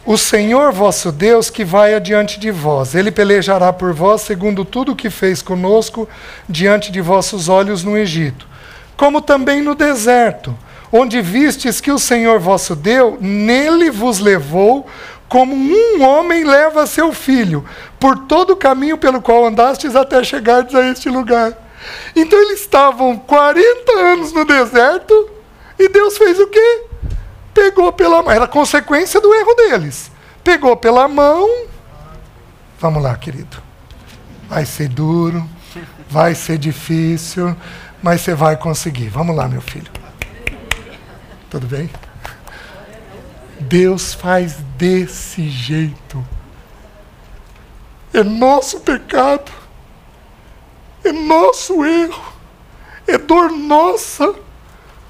[0.08, 4.94] O Senhor vosso Deus que vai adiante de vós, ele pelejará por vós segundo tudo
[4.94, 6.08] o que fez conosco
[6.48, 8.48] diante de vossos olhos no Egito,
[8.96, 10.58] como também no deserto,
[10.94, 14.88] onde vistes que o Senhor vosso Deus nele vos levou
[15.28, 17.66] como um homem leva seu filho,
[18.00, 21.52] por todo o caminho pelo qual andastes até chegardes a este lugar.
[22.16, 25.30] Então eles estavam 40 anos no deserto
[25.78, 26.84] e Deus fez o quê?
[27.58, 30.12] Pegou pela mão, era consequência do erro deles.
[30.44, 31.66] Pegou pela mão.
[32.80, 33.58] Vamos lá, querido.
[34.48, 35.44] Vai ser duro,
[36.08, 37.58] vai ser difícil,
[38.00, 39.10] mas você vai conseguir.
[39.10, 39.92] Vamos lá, meu filho.
[41.50, 41.90] Tudo bem?
[43.60, 46.24] Deus faz desse jeito.
[48.14, 49.52] É nosso pecado,
[51.04, 52.34] é nosso erro,
[53.08, 54.36] é dor nossa,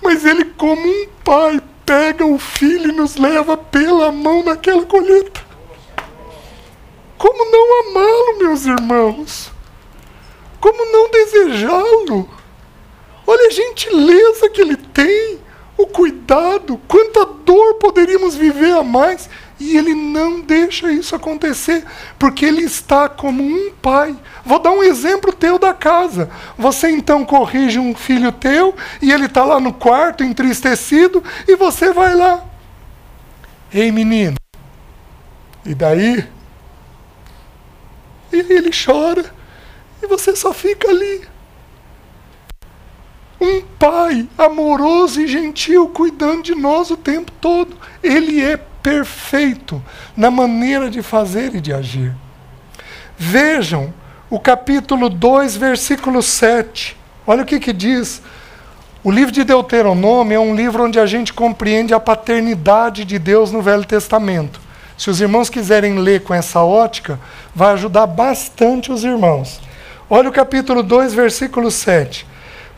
[0.02, 5.40] mas Ele, como um pai, pega o filho e nos leva pela mão naquela colheita.
[7.18, 9.50] Como não amá-lo, meus irmãos?
[10.60, 12.30] Como não desejá-lo?
[13.26, 15.40] Olha a gentileza que ele tem
[15.78, 19.30] o cuidado, quanta dor poderíamos viver a mais.
[19.60, 21.84] E ele não deixa isso acontecer,
[22.20, 24.16] porque ele está como um pai.
[24.46, 26.30] Vou dar um exemplo teu da casa.
[26.58, 31.92] Você então corrige um filho teu e ele está lá no quarto entristecido e você
[31.92, 32.44] vai lá.
[33.74, 34.38] Ei menino.
[35.66, 36.24] E daí?
[38.32, 39.26] E ele chora.
[40.04, 41.28] E você só fica ali
[43.40, 47.78] um pai amoroso e gentil cuidando de nós o tempo todo.
[48.02, 49.84] Ele é perfeito
[50.16, 52.16] na maneira de fazer e de agir.
[53.18, 53.94] Vejam
[54.30, 56.96] o capítulo 2, versículo 7.
[57.26, 58.22] Olha o que, que diz.
[59.04, 63.52] O livro de Deuteronômio é um livro onde a gente compreende a paternidade de Deus
[63.52, 64.62] no Velho Testamento.
[64.98, 67.20] Se os irmãos quiserem ler com essa ótica,
[67.54, 69.60] vai ajudar bastante os irmãos.
[70.10, 72.26] Olha o capítulo 2, versículo 7.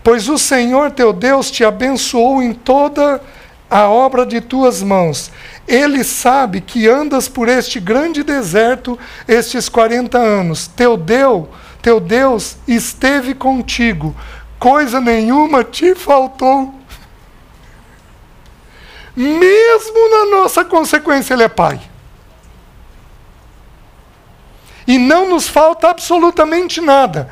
[0.03, 3.21] Pois o Senhor teu Deus te abençoou em toda
[3.69, 5.31] a obra de tuas mãos.
[5.69, 10.67] Ele sabe que andas por este grande deserto estes 40 anos.
[10.67, 11.47] Teu Deus,
[11.79, 14.15] teu Deus esteve contigo.
[14.58, 16.73] Coisa nenhuma te faltou.
[19.15, 21.79] Mesmo na nossa consequência, ele é pai.
[24.88, 27.29] E não nos falta absolutamente nada.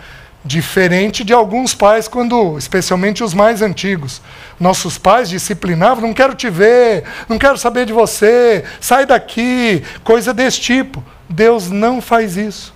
[0.48, 4.22] Diferente de alguns pais, quando, especialmente os mais antigos,
[4.58, 10.34] nossos pais disciplinavam, não quero te ver, não quero saber de você, sai daqui, coisa
[10.34, 11.04] desse tipo.
[11.28, 12.74] Deus não faz isso.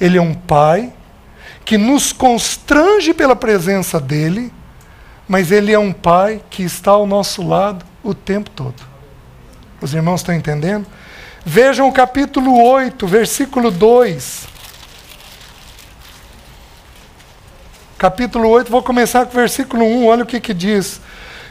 [0.00, 0.92] Ele é um pai
[1.64, 4.52] que nos constrange pela presença dele,
[5.28, 8.82] mas ele é um pai que está ao nosso lado o tempo todo.
[9.80, 10.88] Os irmãos estão entendendo?
[11.46, 14.51] Vejam o capítulo 8, versículo 2.
[18.02, 21.00] Capítulo 8, vou começar com o versículo 1, olha o que, que diz.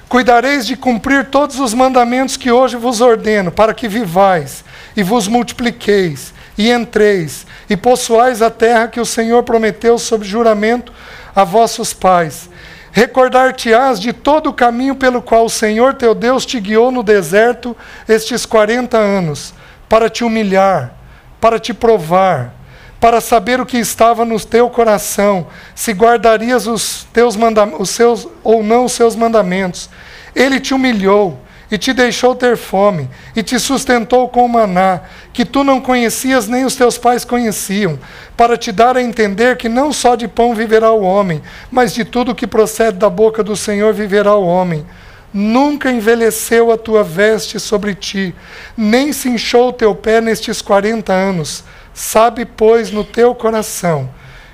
[0.10, 4.62] Cuidareis de cumprir todos os mandamentos que hoje vos ordeno, para que vivais
[4.94, 10.92] e vos multipliqueis, e entreis, e possuais a terra que o Senhor prometeu sob juramento
[11.34, 12.50] a vossos pais.
[12.92, 17.78] Recordar-te-ás de todo o caminho pelo qual o Senhor teu Deus te guiou no deserto
[18.10, 19.54] estes quarenta anos,
[19.88, 20.98] para te humilhar,
[21.40, 22.54] para te provar,
[23.02, 27.36] para saber o que estava no teu coração, se guardarias os teus
[27.80, 29.90] os seus ou não os seus mandamentos.
[30.36, 31.40] Ele te humilhou
[31.72, 35.00] e te deixou ter fome, e te sustentou com maná,
[35.34, 37.98] que tu não conhecias nem os teus pais conheciam,
[38.38, 41.42] para te dar a entender que não só de pão viverá o homem,
[41.72, 44.86] mas de tudo que procede da boca do Senhor viverá o homem.
[45.34, 48.36] Nunca envelheceu a tua veste sobre ti,
[48.76, 51.64] nem se inchou o teu pé nestes quarenta anos.
[51.94, 54.10] Sabe, pois, no teu coração,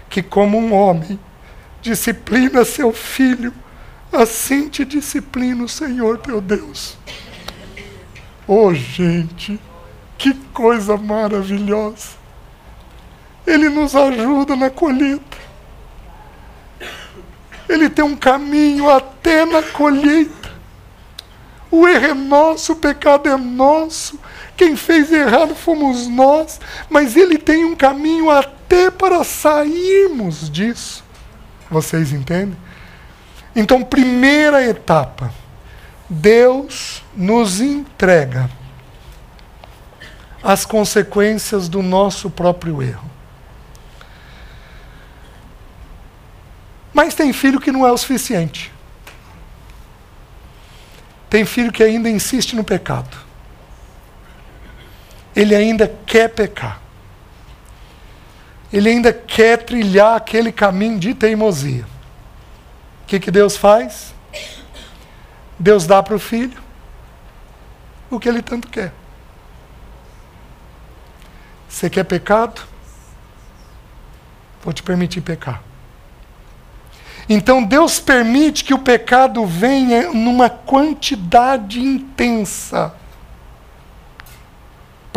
[0.09, 1.19] que como um homem
[1.81, 3.53] disciplina seu filho,
[4.11, 6.97] assim te disciplina o Senhor teu Deus.
[8.47, 9.59] Oh, gente,
[10.17, 12.17] que coisa maravilhosa!
[13.45, 15.37] Ele nos ajuda na colheita.
[17.69, 20.51] Ele tem um caminho até na colheita.
[21.69, 24.19] O erro é nosso, o pecado é nosso,
[24.57, 31.03] quem fez errado fomos nós, mas ele tem um caminho até para sairmos disso.
[31.69, 32.57] Vocês entendem?
[33.55, 35.31] Então, primeira etapa,
[36.09, 38.49] Deus nos entrega
[40.41, 43.11] as consequências do nosso próprio erro.
[46.91, 48.71] Mas tem filho que não é o suficiente.
[51.29, 53.26] Tem filho que ainda insiste no pecado
[55.37, 56.81] ele ainda quer pecar.
[58.73, 61.85] Ele ainda quer trilhar aquele caminho de teimosia.
[63.03, 64.15] O que, que Deus faz?
[65.59, 66.59] Deus dá para o filho
[68.09, 68.91] o que ele tanto quer.
[71.69, 72.59] Você quer pecado?
[74.63, 75.61] Vou te permitir pecar.
[77.29, 82.95] Então Deus permite que o pecado venha numa quantidade intensa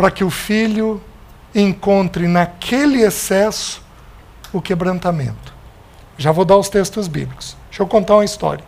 [0.01, 0.99] para que o filho
[1.53, 3.83] encontre naquele excesso
[4.51, 5.53] o quebrantamento.
[6.17, 7.55] Já vou dar os textos bíblicos.
[7.69, 8.63] Deixa eu contar uma história.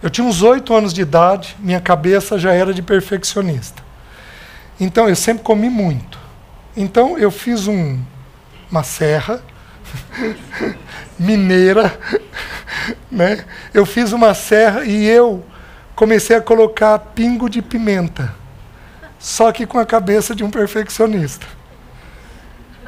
[0.00, 3.82] Eu tinha uns oito anos de idade, minha cabeça já era de perfeccionista.
[4.78, 6.16] Então eu sempre comi muito.
[6.76, 8.00] Então eu fiz um,
[8.70, 9.42] uma serra
[11.18, 11.98] mineira,
[13.10, 13.44] né?
[13.72, 15.44] Eu fiz uma serra e eu
[15.96, 18.43] comecei a colocar pingo de pimenta
[19.24, 21.46] só que com a cabeça de um perfeccionista.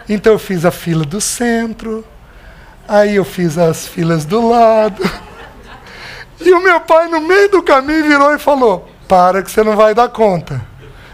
[0.07, 2.05] Então eu fiz a fila do centro,
[2.87, 5.03] aí eu fiz as filas do lado.
[6.39, 9.75] E o meu pai, no meio do caminho, virou e falou: Para que você não
[9.75, 10.61] vai dar conta.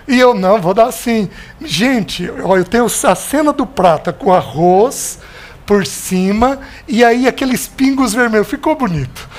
[0.09, 1.31] E eu, não, vou dar sim.
[1.61, 5.21] Gente, ó, eu tenho a cena do prata com arroz
[5.65, 6.59] por cima
[6.89, 8.49] e aí aqueles pingos vermelhos.
[8.49, 9.27] Ficou bonito.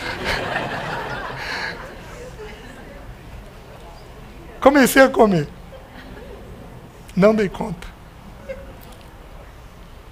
[4.61, 5.49] Comecei a comer.
[7.15, 7.87] Não dei conta.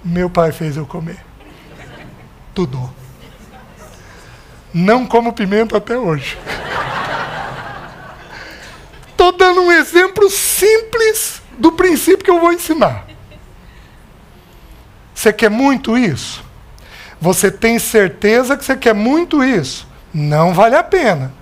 [0.04, 1.18] Meu pai fez eu comer.
[2.54, 2.92] Tudo.
[4.72, 6.38] Não como pimenta até hoje.
[9.08, 13.06] Estou dando um exemplo simples do princípio que eu vou ensinar.
[15.14, 16.42] Você quer muito isso?
[17.20, 19.86] Você tem certeza que você quer muito isso?
[20.12, 21.32] Não vale a pena.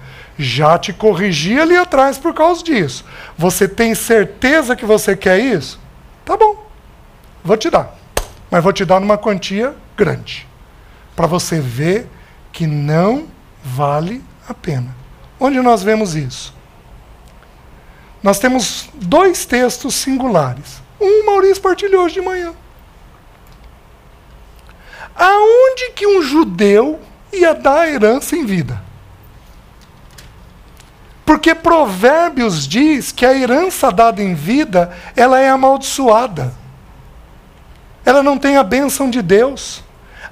[0.42, 3.04] Já te corrigi ali atrás por causa disso.
[3.36, 5.78] Você tem certeza que você quer isso?
[6.24, 6.66] Tá bom,
[7.44, 7.94] vou te dar.
[8.50, 10.48] Mas vou te dar numa quantia grande.
[11.14, 12.08] Para você ver
[12.50, 13.28] que não
[13.62, 14.96] vale a pena.
[15.38, 16.54] Onde nós vemos isso?
[18.22, 20.80] Nós temos dois textos singulares.
[20.98, 22.54] Um Maurício partilhou hoje de manhã.
[25.14, 26.98] Aonde que um judeu
[27.30, 28.89] ia dar a herança em vida?
[31.30, 36.52] Porque Provérbios diz que a herança dada em vida, ela é amaldiçoada.
[38.04, 39.80] Ela não tem a bênção de Deus.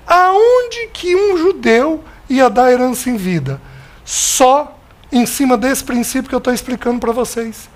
[0.05, 3.61] Aonde que um judeu ia dar herança em vida?
[4.05, 4.77] Só
[5.13, 7.71] em cima desse princípio que eu estou explicando para vocês.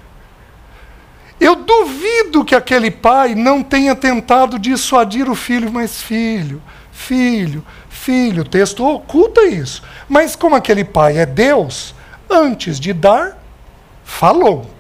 [1.39, 6.61] Eu duvido que aquele pai não tenha tentado dissuadir o filho, mas filho,
[6.91, 9.81] filho, filho, o texto oculta isso.
[10.09, 11.95] Mas como aquele pai é Deus,
[12.33, 13.39] Antes de dar,
[14.05, 14.71] falou.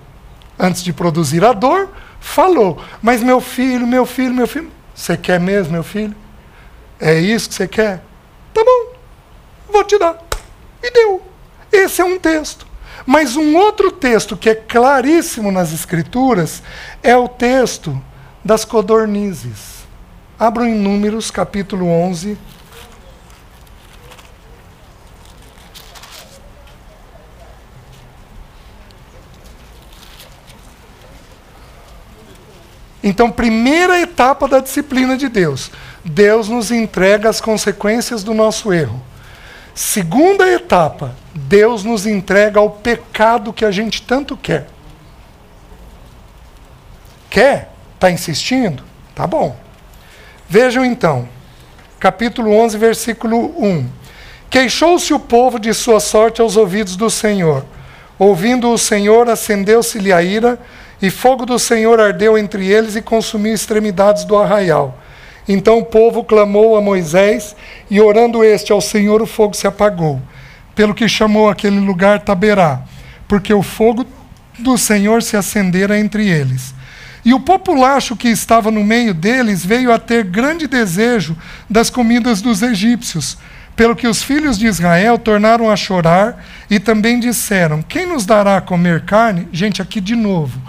[0.59, 2.83] Antes de produzir a dor, falou.
[3.03, 6.15] Mas meu filho, meu filho, meu filho, você quer mesmo, meu filho?
[6.99, 8.03] É isso que você quer?
[8.55, 8.95] Tá bom,
[9.71, 10.19] vou te dar.
[10.83, 11.23] E deu.
[11.71, 12.67] Esse é um texto.
[13.05, 16.63] Mas um outro texto que é claríssimo nas Escrituras
[17.03, 18.01] é o texto
[18.45, 19.83] das codornizes.
[20.39, 22.39] Abram em Números, capítulo 11,
[33.03, 35.71] Então, primeira etapa da disciplina de Deus.
[36.05, 39.03] Deus nos entrega as consequências do nosso erro.
[39.75, 44.69] Segunda etapa, Deus nos entrega ao pecado que a gente tanto quer.
[47.31, 47.73] Quer?
[47.95, 48.83] Está insistindo?
[49.15, 49.57] Tá bom.
[50.49, 51.29] Vejam então,
[51.99, 53.89] capítulo 11, versículo 1.
[54.51, 57.65] Queixou-se o povo de sua sorte aos ouvidos do Senhor.
[58.19, 60.61] Ouvindo o Senhor, acendeu-se-lhe a ira,
[61.03, 64.97] e fogo do Senhor ardeu entre eles e consumiu extremidades do arraial.
[65.49, 67.57] Então o povo clamou a Moisés,
[67.91, 70.23] e orando este ao Senhor, o fogo se apagou.
[70.77, 72.83] Pelo que chamou aquele lugar Taberá,
[73.27, 74.07] porque o fogo
[74.57, 76.73] do Senhor se acendera entre eles.
[77.25, 81.37] E o populacho que estava no meio deles veio a ter grande desejo
[81.69, 83.37] das comidas dos egípcios,
[83.75, 88.57] pelo que os filhos de Israel tornaram a chorar e também disseram: Quem nos dará
[88.57, 89.49] a comer carne?
[89.53, 90.61] Gente, aqui de novo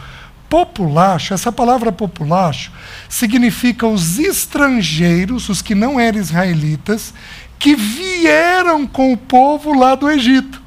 [0.54, 2.72] populacho, essa palavra populacho,
[3.10, 7.12] significa os estrangeiros, os que não eram israelitas,
[7.58, 10.62] que vieram com o povo lá do Egito.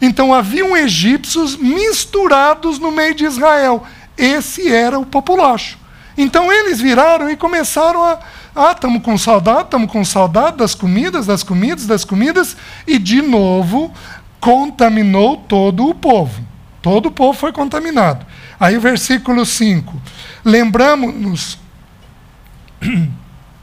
[0.00, 3.84] Então haviam egípcios misturados no meio de Israel.
[4.16, 5.76] Esse era o populacho.
[6.16, 8.20] Então eles viraram e começaram a.
[8.54, 13.20] Ah, estamos com saudade, estamos com saudade das comidas, das comidas, das comidas, e de
[13.20, 13.92] novo
[14.38, 16.40] contaminou todo o povo.
[16.80, 18.24] Todo o povo foi contaminado.
[18.58, 20.00] Aí o versículo 5.
[20.44, 21.58] Lembramos-nos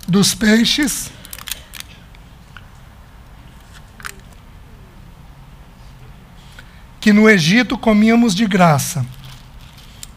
[0.07, 1.11] dos peixes.
[6.99, 9.03] Que no Egito comíamos de graça,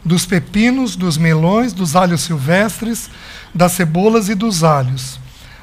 [0.05, 3.09] dos pepinos, dos melões, dos alhos silvestres,
[3.55, 5.18] das cebolas e dos alhos.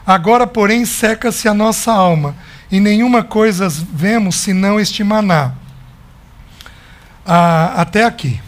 [0.05, 2.35] Agora, porém, seca-se a nossa alma,
[2.71, 5.53] e nenhuma coisa vemos senão este maná.
[7.23, 8.41] Ah, até aqui.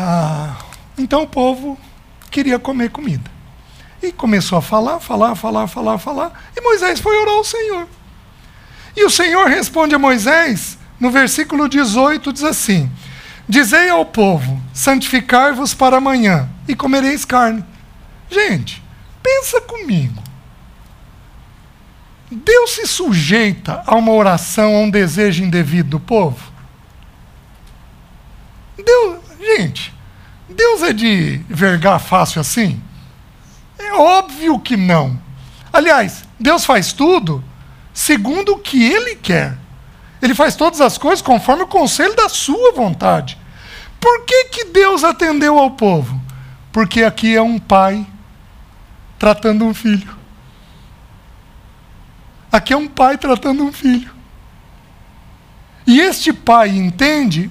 [0.00, 0.56] Ah,
[0.96, 1.76] então o povo
[2.30, 3.28] queria comer comida.
[4.00, 6.50] E começou a falar, falar, falar, falar, falar.
[6.56, 7.88] E Moisés foi orar ao Senhor.
[8.96, 12.88] E o Senhor responde a Moisés, no versículo 18, diz assim:
[13.48, 17.64] Dizei ao povo: santificar-vos para amanhã, e comereis carne.
[18.30, 18.80] Gente,
[19.20, 20.22] pensa comigo.
[22.30, 26.52] Deus se sujeita a uma oração, a um desejo indevido do povo?
[28.76, 29.94] Deus, Gente,
[30.48, 32.82] Deus é de vergar fácil assim?
[33.78, 35.18] É óbvio que não.
[35.72, 37.42] Aliás, Deus faz tudo
[37.92, 39.56] segundo o que Ele quer.
[40.20, 43.38] Ele faz todas as coisas conforme o conselho da sua vontade.
[44.00, 46.20] Por que, que Deus atendeu ao povo?
[46.72, 48.06] Porque aqui é um pai
[49.18, 50.16] tratando um filho.
[52.50, 54.10] Aqui é um pai tratando um filho.
[55.86, 57.50] E este pai entende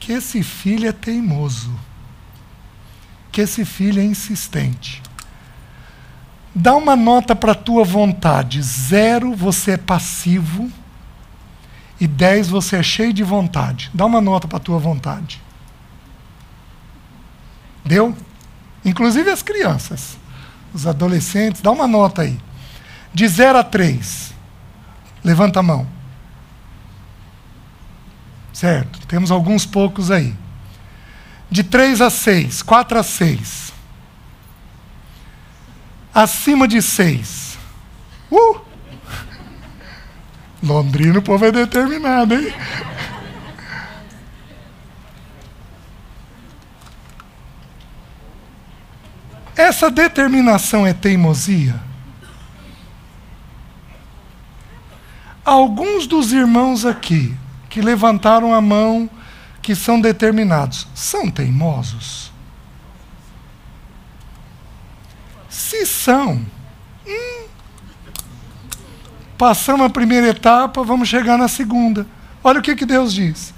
[0.00, 1.78] que esse filho é teimoso,
[3.30, 5.02] que esse filho é insistente.
[6.54, 8.60] Dá uma nota para a tua vontade.
[8.62, 10.70] Zero, você é passivo.
[12.00, 13.90] E dez, você é cheio de vontade.
[13.94, 15.40] Dá uma nota para a tua vontade.
[17.84, 18.16] Deu?
[18.84, 20.16] Inclusive as crianças,
[20.72, 22.40] os adolescentes, dá uma nota aí.
[23.12, 24.32] De 0 a 3.
[25.22, 25.99] Levanta a mão.
[28.60, 29.06] Certo?
[29.06, 30.34] Temos alguns poucos aí.
[31.50, 33.72] De 3 a 6, 4 a 6.
[36.12, 37.58] Acima de 6.
[38.30, 38.60] Uh!
[40.62, 42.52] Londrina o povo é determinado, hein?
[49.56, 51.80] Essa determinação é teimosia?
[55.46, 57.34] Alguns dos irmãos aqui
[57.70, 59.08] que levantaram a mão,
[59.62, 62.32] que são determinados, são teimosos?
[65.48, 66.44] Se são,
[67.06, 67.44] hum,
[69.38, 72.06] passamos a primeira etapa, vamos chegar na segunda.
[72.42, 73.54] Olha o que, que Deus diz.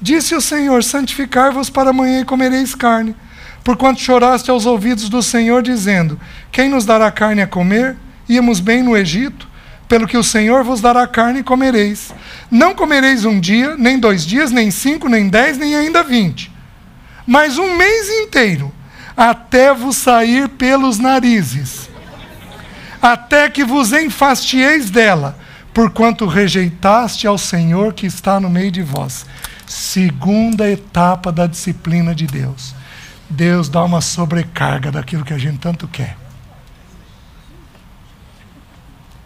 [0.00, 3.16] Disse o Senhor: Santificar-vos para amanhã e comereis carne.
[3.64, 6.20] Porquanto choraste aos ouvidos do Senhor, dizendo:
[6.52, 7.96] Quem nos dará carne a comer?
[8.28, 9.48] Íamos bem no Egito
[9.88, 12.12] pelo que o Senhor vos dará carne e comereis.
[12.50, 16.52] Não comereis um dia, nem dois dias, nem cinco, nem dez, nem ainda vinte,
[17.26, 18.72] mas um mês inteiro,
[19.16, 21.88] até vos sair pelos narizes,
[23.00, 25.38] até que vos enfastieis dela,
[25.72, 29.26] porquanto rejeitaste ao Senhor que está no meio de vós.
[29.66, 32.74] Segunda etapa da disciplina de Deus.
[33.28, 36.16] Deus dá uma sobrecarga daquilo que a gente tanto quer.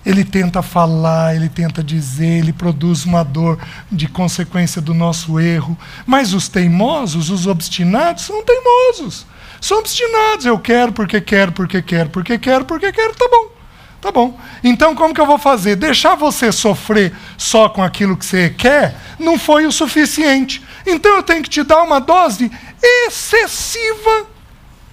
[0.05, 3.59] Ele tenta falar, ele tenta dizer, ele produz uma dor
[3.93, 5.77] de consequência do nosso erro.
[6.07, 9.27] Mas os teimosos, os obstinados, são teimosos.
[9.61, 10.47] São obstinados.
[10.47, 13.15] Eu quero porque quero, porque quero, porque quero, porque quero.
[13.15, 13.61] Tá bom.
[14.01, 14.41] Tá bom.
[14.65, 15.77] Então, como que eu vou fazer?
[15.77, 20.65] Deixar você sofrer só com aquilo que você quer não foi o suficiente.
[20.87, 22.51] Então, eu tenho que te dar uma dose
[22.83, 24.27] excessiva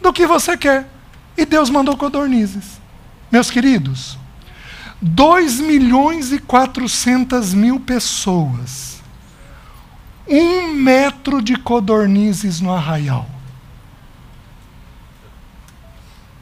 [0.02, 0.86] do que você quer.
[1.38, 2.82] E Deus mandou codornizes.
[3.32, 4.17] Meus queridos,
[5.02, 9.02] 2 milhões e 400 mil pessoas,
[10.28, 13.30] um metro de codornizes no arraial.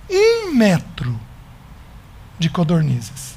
[0.10, 1.20] Um metro
[2.39, 3.36] de codornizes.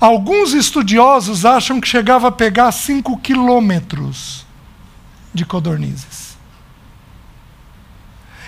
[0.00, 4.46] Alguns estudiosos acham que chegava a pegar 5 quilômetros
[5.32, 6.36] de codornizes.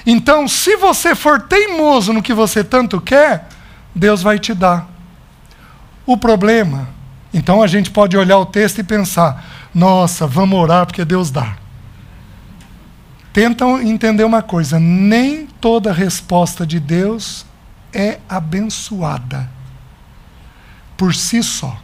[0.07, 3.49] Então, se você for teimoso no que você tanto quer,
[3.95, 4.90] Deus vai te dar.
[6.11, 6.89] O problema,
[7.33, 11.57] então a gente pode olhar o texto e pensar: nossa, vamos orar porque Deus dá.
[13.33, 17.47] Tentam entender uma coisa: nem toda resposta de Deus
[17.93, 19.49] é abençoada
[20.97, 21.81] por si só.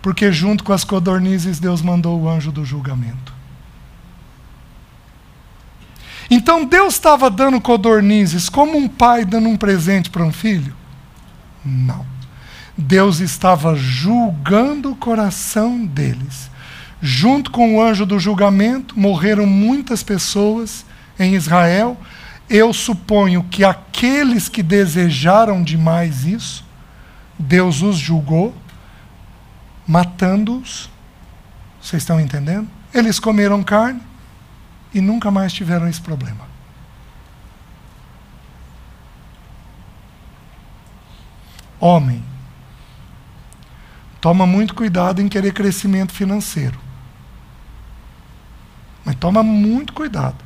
[0.00, 3.34] Porque junto com as codornizes Deus mandou o anjo do julgamento.
[6.30, 10.72] Então Deus estava dando codornizes como um pai dando um presente para um filho?
[11.64, 12.13] Não.
[12.76, 16.50] Deus estava julgando o coração deles.
[17.00, 20.84] Junto com o anjo do julgamento, morreram muitas pessoas
[21.18, 21.96] em Israel.
[22.48, 26.64] Eu suponho que aqueles que desejaram demais isso,
[27.38, 28.54] Deus os julgou,
[29.86, 30.90] matando-os.
[31.80, 32.68] Vocês estão entendendo?
[32.92, 34.00] Eles comeram carne
[34.92, 36.44] e nunca mais tiveram esse problema.
[41.78, 42.24] Homem,
[44.24, 46.78] toma muito cuidado em querer crescimento financeiro.
[49.04, 50.42] Mas toma muito cuidado.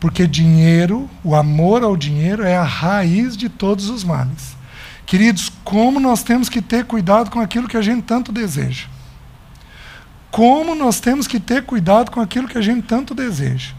[0.00, 4.56] Porque dinheiro, o amor ao dinheiro é a raiz de todos os males.
[5.04, 8.86] Queridos, como nós temos que ter cuidado com aquilo que a gente tanto deseja.
[10.30, 13.74] Como nós temos que ter cuidado com aquilo que a gente tanto deseja.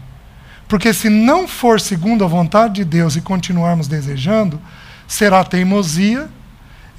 [0.68, 4.62] Porque se não for segundo a vontade de Deus e continuarmos desejando,
[5.08, 6.30] será teimosia,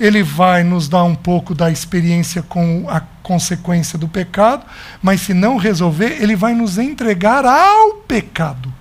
[0.01, 4.65] ele vai nos dar um pouco da experiência com a consequência do pecado,
[4.99, 8.73] mas se não resolver, ele vai nos entregar ao pecado.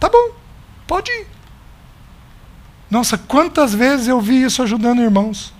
[0.00, 0.30] Tá bom,
[0.86, 1.26] pode ir.
[2.90, 5.52] Nossa, quantas vezes eu vi isso ajudando irmãos.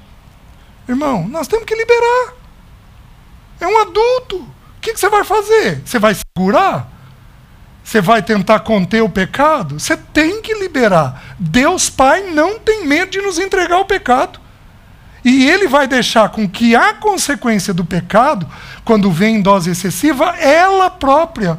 [0.89, 2.33] Irmão, nós temos que liberar.
[3.61, 4.37] É um adulto.
[4.39, 5.83] O que, que você vai fazer?
[5.85, 6.90] Você vai segurar?
[7.83, 9.81] Você vai tentar conter o pecado?
[9.81, 11.35] Você tem que liberar.
[11.39, 14.39] Deus Pai não tem medo de nos entregar o pecado.
[15.25, 18.47] E Ele vai deixar com que a consequência do pecado,
[18.85, 21.59] quando vem em dose excessiva, ela própria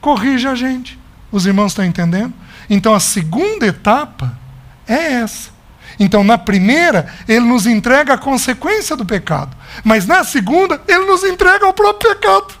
[0.00, 0.98] corrija a gente.
[1.30, 2.32] Os irmãos estão entendendo?
[2.68, 4.36] Então a segunda etapa
[4.86, 5.50] é essa.
[6.00, 9.56] Então, na primeira, ele nos entrega a consequência do pecado.
[9.82, 12.54] Mas na segunda, ele nos entrega o próprio pecado.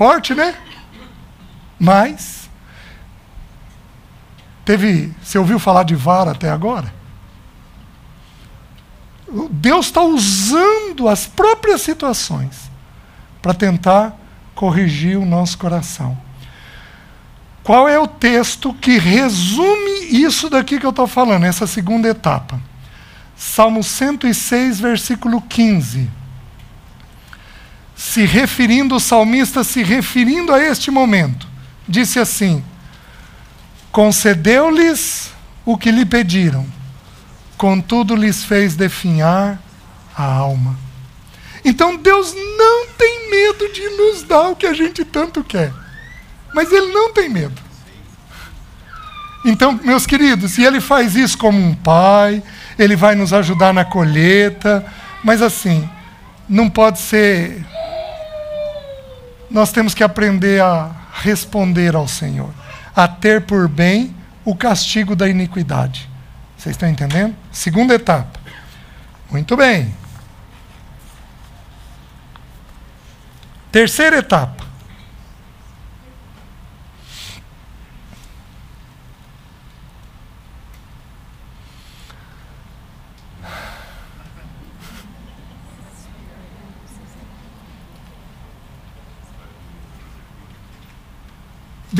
[0.00, 0.56] Forte, né?
[1.78, 2.48] Mas,
[4.64, 5.12] teve.
[5.22, 6.90] Você ouviu falar de vara até agora?
[9.50, 12.70] Deus está usando as próprias situações
[13.42, 14.16] para tentar
[14.54, 16.16] corrigir o nosso coração.
[17.62, 22.58] Qual é o texto que resume isso daqui que eu estou falando, essa segunda etapa?
[23.36, 26.19] Salmo 106, versículo 15.
[28.00, 31.46] Se referindo, o salmista se referindo a este momento,
[31.86, 32.64] disse assim:
[33.92, 35.32] Concedeu-lhes
[35.66, 36.80] o que lhe pediram
[37.60, 39.60] contudo lhes fez definhar
[40.16, 40.78] a alma.
[41.62, 45.70] Então Deus não tem medo de nos dar o que a gente tanto quer.
[46.54, 47.60] Mas Ele não tem medo.
[49.44, 52.42] Então, meus queridos, se Ele faz isso como um pai,
[52.78, 54.82] Ele vai nos ajudar na colheita,
[55.22, 55.86] mas assim,
[56.48, 57.62] não pode ser.
[59.50, 62.50] Nós temos que aprender a responder ao Senhor,
[62.94, 66.08] a ter por bem o castigo da iniquidade.
[66.56, 67.34] Vocês estão entendendo?
[67.50, 68.38] Segunda etapa.
[69.30, 69.94] Muito bem.
[73.72, 74.69] Terceira etapa.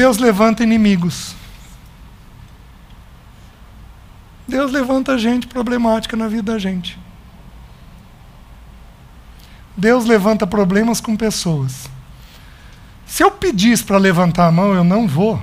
[0.01, 1.35] Deus levanta inimigos.
[4.49, 6.99] Deus levanta gente problemática na vida da gente.
[9.77, 11.91] Deus levanta problemas com pessoas.
[13.05, 15.39] Se eu pedisse para levantar a mão, eu não vou.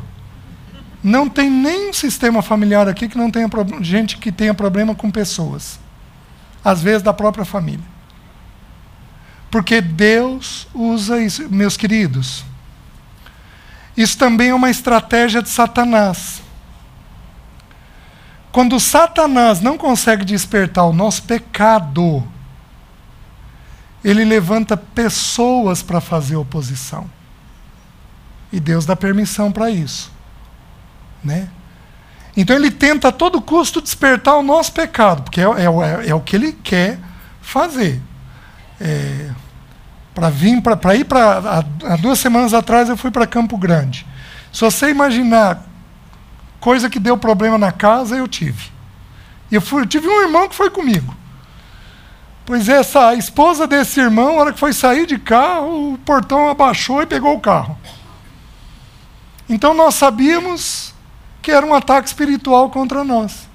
[1.04, 3.48] Não tem nenhum sistema familiar aqui que não tenha
[3.82, 5.80] gente que tenha problema com pessoas.
[6.66, 7.86] Às vezes da própria família.
[9.52, 12.44] Porque Deus usa isso, meus queridos.
[13.98, 16.44] Isso também é uma estratégia de Satanás.
[18.52, 22.24] Quando Satanás não consegue despertar o nosso pecado,
[24.04, 27.10] ele levanta pessoas para fazer oposição.
[28.54, 30.12] E Deus dá permissão para isso.
[31.24, 31.50] Né?
[32.36, 36.22] Então ele tenta a todo custo despertar o nosso pecado, porque é, é, é o
[36.22, 37.00] que ele quer
[37.42, 38.00] fazer.
[38.80, 39.32] É,
[40.18, 44.04] para vir para ir para há duas semanas atrás eu fui para Campo Grande.
[44.52, 45.64] Se você imaginar
[46.60, 48.72] coisa que deu problema na casa, eu tive.
[49.52, 51.16] Eu, fui, eu tive um irmão que foi comigo.
[52.48, 56.50] Pois essa a esposa desse irmão, na hora que foi sair de carro, o portão
[56.50, 57.78] abaixou e pegou o carro.
[59.48, 60.96] Então nós sabíamos
[61.44, 63.48] que era um ataque espiritual contra nós.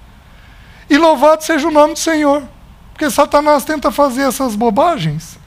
[0.88, 2.44] E louvado seja o nome do Senhor.
[2.92, 5.41] Porque Satanás tenta fazer essas bobagens,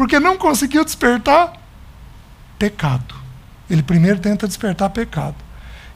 [0.00, 1.52] porque não conseguiu despertar
[2.58, 3.14] pecado.
[3.68, 5.34] Ele primeiro tenta despertar pecado.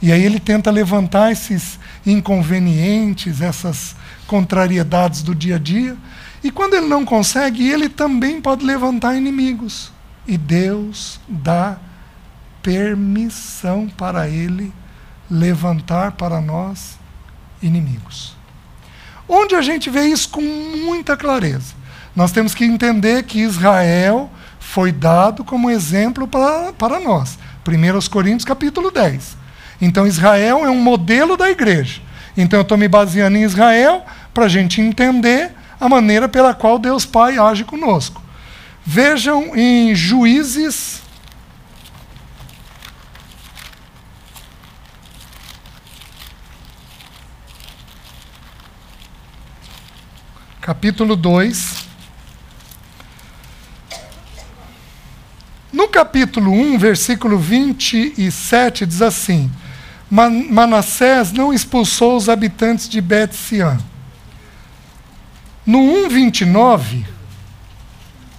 [0.02, 3.96] E aí ele tenta levantar esses inconvenientes, essas
[4.26, 5.96] contrariedades do dia a dia.
[6.42, 9.90] E quando ele não consegue, ele também pode levantar inimigos.
[10.26, 11.78] E Deus dá
[12.62, 14.70] permissão para ele
[15.30, 16.98] levantar para nós
[17.62, 18.36] inimigos.
[19.26, 21.83] Onde a gente vê isso com muita clareza?
[22.14, 27.38] Nós temos que entender que Israel foi dado como exemplo para, para nós.
[27.66, 29.36] 1 Coríntios capítulo 10.
[29.80, 32.00] Então Israel é um modelo da igreja.
[32.36, 34.02] Então eu estou me baseando em Israel
[34.32, 38.22] para a gente entender a maneira pela qual Deus Pai age conosco.
[38.86, 41.02] Vejam em Juízes
[50.60, 51.83] capítulo 2.
[55.74, 59.50] No capítulo 1, versículo 27, diz assim:
[60.08, 63.76] Manassés não expulsou os habitantes de Bet-Siã.
[65.66, 67.04] No 1,29,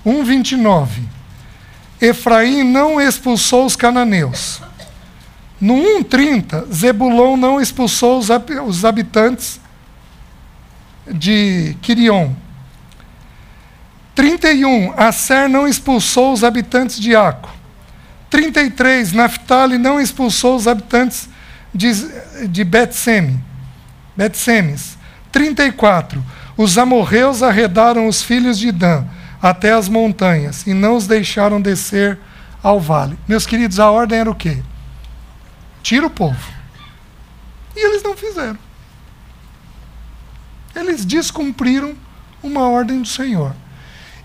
[0.06, 0.88] 1,29,
[2.00, 4.62] Efraim não expulsou os cananeus.
[5.60, 9.60] No 1,30, Zebulon não expulsou os habitantes
[11.06, 12.45] de Quirion.
[14.16, 14.94] 31.
[14.98, 17.50] Asser não expulsou os habitantes de Aco.
[18.30, 19.12] 33.
[19.12, 21.30] Naphtali não expulsou os habitantes
[21.74, 21.92] de,
[22.48, 23.40] de Bet-Seme.
[24.16, 24.98] Bet-Semes.
[25.32, 26.24] 34.
[26.58, 29.04] Os amorreus arredaram os filhos de Dan
[29.42, 32.18] até as montanhas e não os deixaram descer
[32.64, 33.20] ao vale.
[33.28, 34.64] Meus queridos, a ordem era o quê?
[35.84, 36.56] Tira o povo.
[37.76, 38.58] E eles não fizeram
[40.76, 41.96] eles descumpriram
[42.44, 43.56] uma ordem do Senhor.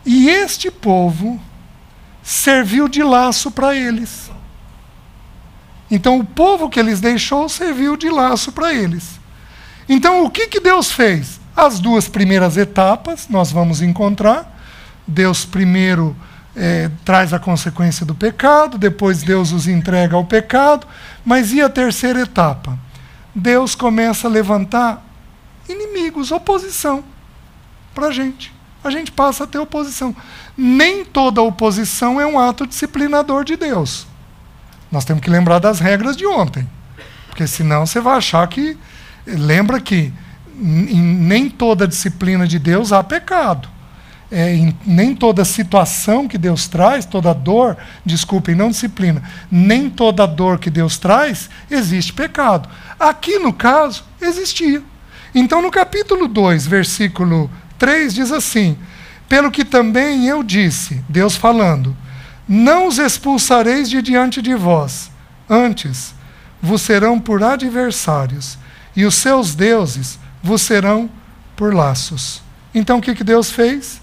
[0.05, 1.41] E este povo
[2.23, 4.31] serviu de laço para eles.
[5.91, 9.19] Então o povo que eles deixou serviu de laço para eles.
[9.89, 11.41] Então o que, que Deus fez?
[11.57, 14.59] As duas primeiras etapas nós vamos encontrar.
[15.07, 16.17] Deus primeiro
[16.55, 20.87] é, traz a consequência do pecado, depois Deus os entrega ao pecado,
[21.25, 22.79] mas e a terceira etapa?
[23.35, 25.05] Deus começa a levantar
[25.69, 27.05] inimigos, oposição
[27.95, 28.53] para a gente.
[28.83, 30.15] A gente passa a ter oposição.
[30.57, 34.07] Nem toda oposição é um ato disciplinador de Deus.
[34.91, 36.69] Nós temos que lembrar das regras de ontem.
[37.29, 38.77] Porque senão você vai achar que.
[39.27, 40.13] Lembra que
[40.61, 43.69] em nem toda disciplina de Deus há pecado.
[44.31, 50.25] É, em, nem toda situação que Deus traz, toda dor, desculpem, não disciplina, nem toda
[50.25, 52.69] dor que Deus traz, existe pecado.
[52.99, 54.83] Aqui, no caso, existia.
[55.35, 57.51] Então, no capítulo 2, versículo
[57.81, 58.79] 3, diz assim:
[59.29, 61.97] Pelo que também eu disse, Deus falando,
[62.47, 65.11] não os expulsareis de diante de vós,
[65.49, 66.15] antes
[66.63, 68.59] vos serão por adversários,
[68.95, 71.11] e os seus deuses vos serão
[71.57, 72.43] por laços.
[72.73, 74.01] Então, o que, que Deus fez?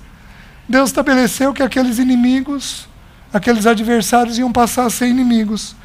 [0.68, 2.90] Deus estabeleceu que aqueles inimigos,
[3.32, 5.76] aqueles adversários iam passar a ser inimigos.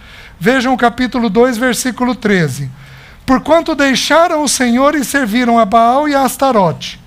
[0.41, 2.83] Vejam o capítulo 2, versículo 13
[3.25, 7.02] porquanto deixaram o Senhor e serviram a Baal e a Astarote.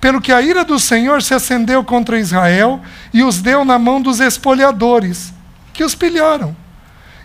[0.00, 2.80] Pelo que a ira do Senhor se acendeu contra Israel
[3.12, 5.32] e os deu na mão dos espolhadores,
[5.74, 6.56] que os pilharam,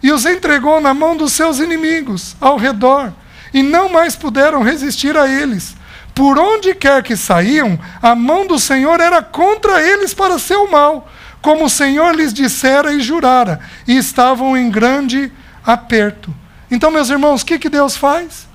[0.04, 3.14] e os entregou na mão dos seus inimigos ao redor,
[3.54, 5.76] e não mais puderam resistir a eles.
[6.14, 11.10] Por onde quer que saíam, a mão do Senhor era contra eles para seu mal,
[11.42, 15.32] como o Senhor lhes dissera e jurara, e estavam em grande
[15.66, 16.34] aperto.
[16.70, 18.48] Então, meus irmãos, o que, que Deus faz?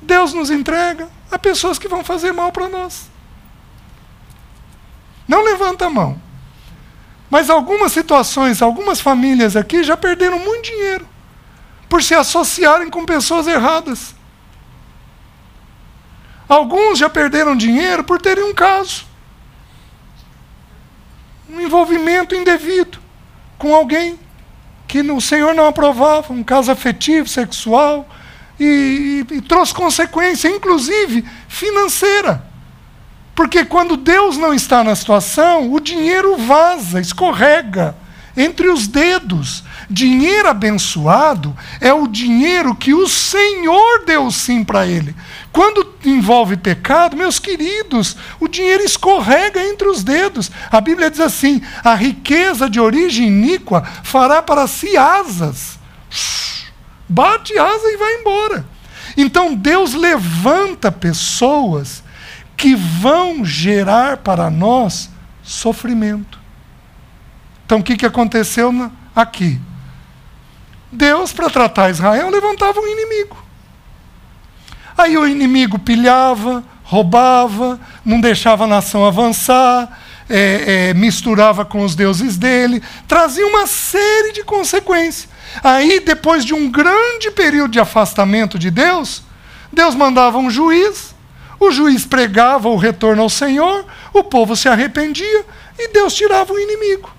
[0.00, 3.11] Deus nos entrega a pessoas que vão fazer mal para nós.
[5.32, 6.20] Não levanta a mão.
[7.30, 11.08] Mas algumas situações, algumas famílias aqui já perderam muito dinheiro
[11.88, 14.14] por se associarem com pessoas erradas.
[16.46, 19.06] Alguns já perderam dinheiro por terem um caso.
[21.48, 22.98] Um envolvimento indevido
[23.56, 24.20] com alguém
[24.86, 28.06] que o Senhor não aprovava, um caso afetivo, sexual,
[28.60, 32.51] e, e, e trouxe consequência, inclusive financeira.
[33.34, 37.96] Porque quando Deus não está na situação, o dinheiro vaza, escorrega
[38.36, 39.64] entre os dedos.
[39.88, 45.14] Dinheiro abençoado é o dinheiro que o Senhor deu sim para ele.
[45.50, 50.50] Quando envolve pecado, meus queridos, o dinheiro escorrega entre os dedos.
[50.70, 55.78] A Bíblia diz assim: a riqueza de origem iníqua fará para si asas.
[57.08, 58.64] Bate asa e vai embora.
[59.16, 62.01] Então Deus levanta pessoas
[62.62, 65.10] que vão gerar para nós
[65.42, 66.38] sofrimento.
[67.66, 68.72] Então o que, que aconteceu
[69.16, 69.60] aqui?
[70.92, 73.36] Deus, para tratar Israel, levantava um inimigo.
[74.96, 79.98] Aí o inimigo pilhava, roubava, não deixava a nação avançar,
[80.30, 85.28] é, é, misturava com os deuses dele, trazia uma série de consequências.
[85.64, 89.24] Aí, depois de um grande período de afastamento de Deus,
[89.72, 91.11] Deus mandava um juiz,
[91.64, 95.46] o juiz pregava o retorno ao Senhor, o povo se arrependia
[95.78, 97.10] e Deus tirava o inimigo.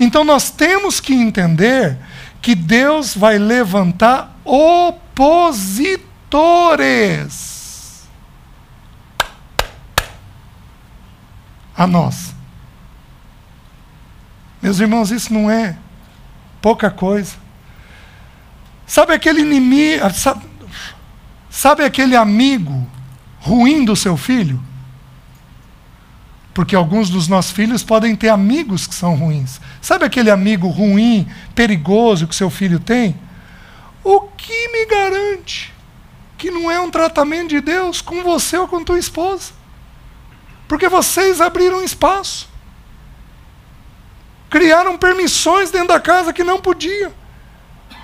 [0.00, 1.98] Então nós temos que entender
[2.40, 6.08] que Deus vai levantar opositores
[11.76, 12.34] a nós.
[14.62, 15.76] Meus irmãos, isso não é
[16.60, 17.36] pouca coisa.
[18.86, 20.44] Sabe aquele inimigo, sabe,
[21.50, 22.88] sabe aquele amigo
[23.48, 24.60] ruim do seu filho?
[26.52, 29.60] Porque alguns dos nossos filhos podem ter amigos que são ruins.
[29.80, 33.16] Sabe aquele amigo ruim, perigoso que seu filho tem?
[34.04, 35.72] O que me garante
[36.36, 39.52] que não é um tratamento de Deus com você ou com tua esposa?
[40.66, 42.48] Porque vocês abriram espaço.
[44.50, 47.12] Criaram permissões dentro da casa que não podiam.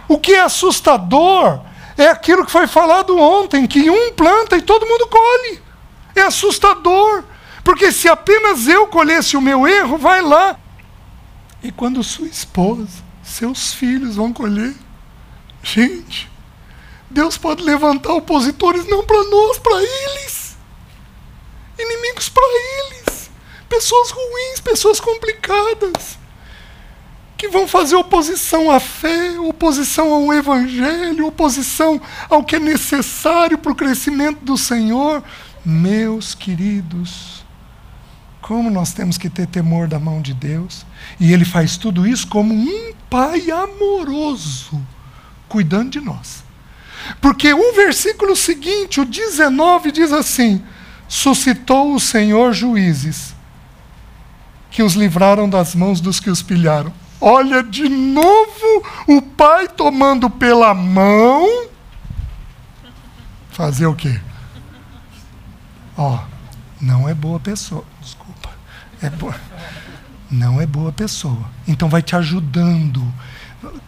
[0.08, 1.60] O que é assustador
[1.96, 5.62] é aquilo que foi falado ontem, que um planta e todo mundo colhe.
[6.14, 7.24] É assustador.
[7.62, 10.58] Porque se apenas eu colhesse o meu erro, vai lá.
[11.62, 14.74] E quando sua esposa, seus filhos vão colher,
[15.62, 16.30] gente,
[17.08, 20.56] Deus pode levantar opositores não para nós, para eles.
[21.78, 23.30] Inimigos para eles.
[23.68, 26.18] Pessoas ruins, pessoas complicadas
[27.44, 33.70] que vão fazer oposição à fé, oposição ao Evangelho, oposição ao que é necessário para
[33.70, 35.22] o crescimento do Senhor.
[35.62, 37.44] Meus queridos,
[38.40, 40.86] como nós temos que ter temor da mão de Deus,
[41.20, 44.80] e Ele faz tudo isso como um Pai amoroso,
[45.46, 46.42] cuidando de nós.
[47.20, 50.62] Porque o versículo seguinte, o 19, diz assim:
[51.06, 53.34] Suscitou o Senhor juízes
[54.70, 57.03] que os livraram das mãos dos que os pilharam.
[57.20, 61.68] Olha de novo o pai tomando pela mão.
[63.50, 64.20] Fazer o quê?
[65.96, 66.18] Ó,
[66.80, 67.84] não é boa pessoa.
[68.00, 68.50] Desculpa.
[69.00, 69.34] É boa.
[70.30, 71.50] Não é boa pessoa.
[71.66, 73.02] Então vai te ajudando.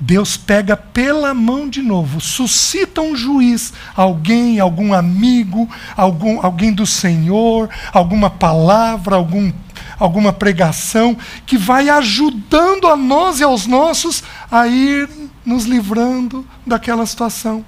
[0.01, 6.87] Deus pega pela mão de novo, suscita um juiz, alguém, algum amigo, algum, alguém do
[6.87, 9.53] Senhor, alguma palavra, algum
[9.99, 15.09] alguma pregação que vai ajudando a nós e aos nossos a ir
[15.45, 17.65] nos livrando daquela situação.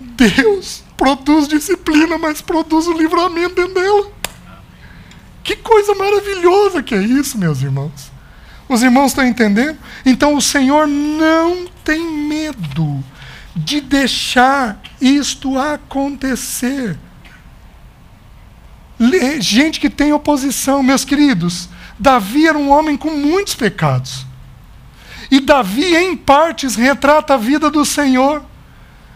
[0.00, 4.10] Deus produz disciplina, mas produz o livramento dentro dela.
[5.42, 8.10] Que coisa maravilhosa que é isso, meus irmãos.
[8.68, 9.78] Os irmãos estão entendendo?
[10.06, 13.02] Então o Senhor não tem medo
[13.54, 16.98] de deixar isto acontecer
[19.40, 21.68] gente que tem oposição, meus queridos.
[21.98, 24.26] Davi era um homem com muitos pecados.
[25.30, 28.44] E Davi, em partes, retrata a vida do Senhor.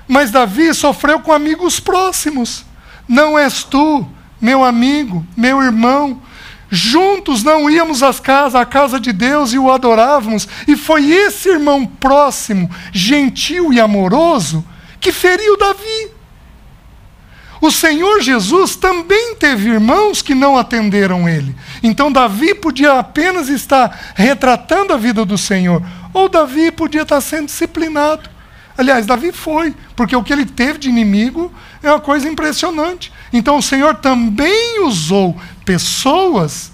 [0.09, 2.65] Mas Davi sofreu com amigos próximos.
[3.09, 4.07] Não és tu,
[4.41, 6.23] meu amigo, meu irmão.
[6.71, 10.49] Juntos não íamos às casas, à casa de Deus e o adorávamos.
[10.67, 14.65] E foi esse irmão próximo, gentil e amoroso,
[15.01, 16.16] que feriu Davi.
[17.67, 21.53] O Senhor Jesus também teve irmãos que não atenderam ele.
[21.83, 25.83] Então Davi podia apenas estar retratando a vida do Senhor,
[26.15, 28.31] ou Davi podia estar sendo disciplinado.
[28.79, 31.53] Aliás, Davi foi, porque o que ele teve de inimigo
[31.83, 33.13] é uma coisa impressionante.
[33.33, 36.71] Então o Senhor também usou pessoas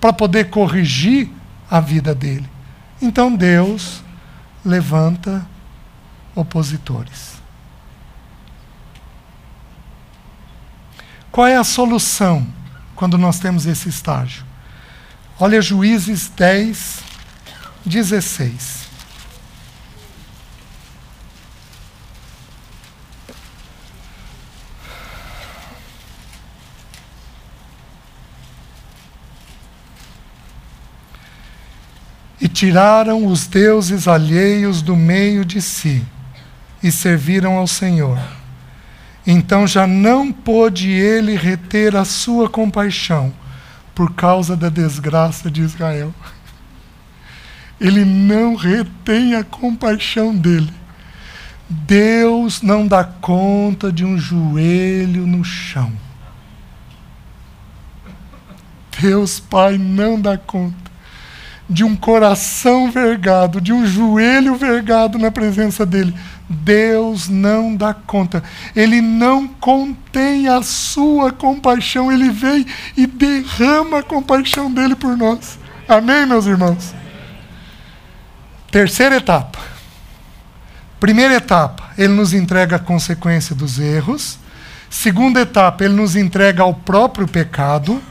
[0.00, 1.28] para poder corrigir
[1.68, 2.48] a vida dele.
[3.02, 4.04] Então Deus
[4.64, 5.44] levanta
[6.32, 7.37] opositores.
[11.38, 12.44] Qual é a solução
[12.96, 14.44] quando nós temos esse estágio?
[15.38, 16.98] Olha Juízes 10,
[17.86, 18.88] 16.
[32.40, 36.04] E tiraram os deuses alheios do meio de si
[36.82, 38.18] e serviram ao Senhor
[39.30, 43.30] então já não pôde ele reter a sua compaixão
[43.94, 46.14] por causa da desgraça de Israel.
[47.78, 50.72] Ele não retém a compaixão dele.
[51.68, 55.92] Deus não dá conta de um joelho no chão.
[58.98, 60.88] Deus Pai não dá conta
[61.68, 66.14] de um coração vergado, de um joelho vergado na presença dele.
[66.48, 68.42] Deus não dá conta.
[68.74, 72.10] Ele não contém a sua compaixão.
[72.10, 72.64] Ele vem
[72.96, 75.58] e derrama a compaixão dele por nós.
[75.86, 76.94] Amém, meus irmãos?
[78.70, 79.58] Terceira etapa.
[80.98, 84.38] Primeira etapa, ele nos entrega a consequência dos erros.
[84.90, 88.02] Segunda etapa, ele nos entrega ao próprio pecado.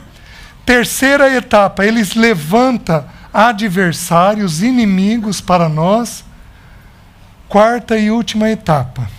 [0.65, 6.23] Terceira etapa, ele levanta adversários, inimigos para nós
[7.47, 9.09] quarta e última etapa.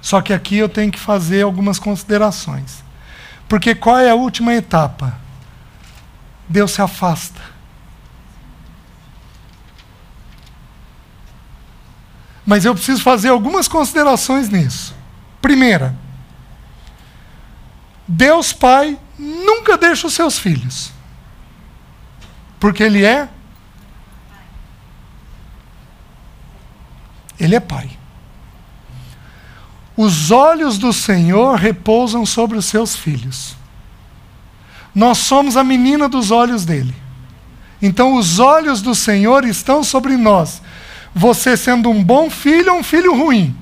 [0.00, 2.82] Só que aqui eu tenho que fazer algumas considerações.
[3.48, 5.18] Porque qual é a última etapa?
[6.48, 7.40] Deus se afasta.
[12.46, 14.94] Mas eu preciso fazer algumas considerações nisso.
[15.40, 15.94] Primeira,
[18.08, 20.90] Deus Pai nunca deixa os seus filhos.
[22.58, 23.28] Porque Ele é
[27.40, 27.88] Ele é Pai.
[29.96, 33.56] Os olhos do Senhor repousam sobre os seus filhos.
[34.94, 36.94] Nós somos a menina dos olhos dele.
[37.82, 40.60] Então, os olhos do Senhor estão sobre nós.
[41.14, 43.56] Você sendo um bom filho ou um filho ruim.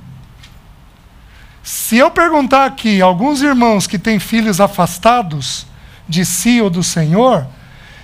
[1.62, 5.66] Se eu perguntar aqui alguns irmãos que têm filhos afastados
[6.08, 7.46] de si ou do Senhor,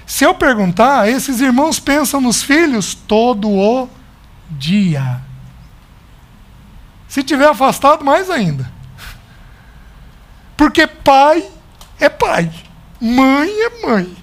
[0.07, 3.89] se eu perguntar, esses irmãos pensam nos filhos todo o
[4.51, 5.21] dia.
[7.15, 8.69] Se tiver afastado, mais ainda.
[10.57, 11.45] Porque pai
[12.01, 12.51] é pai,
[13.01, 14.17] mãe é mãe.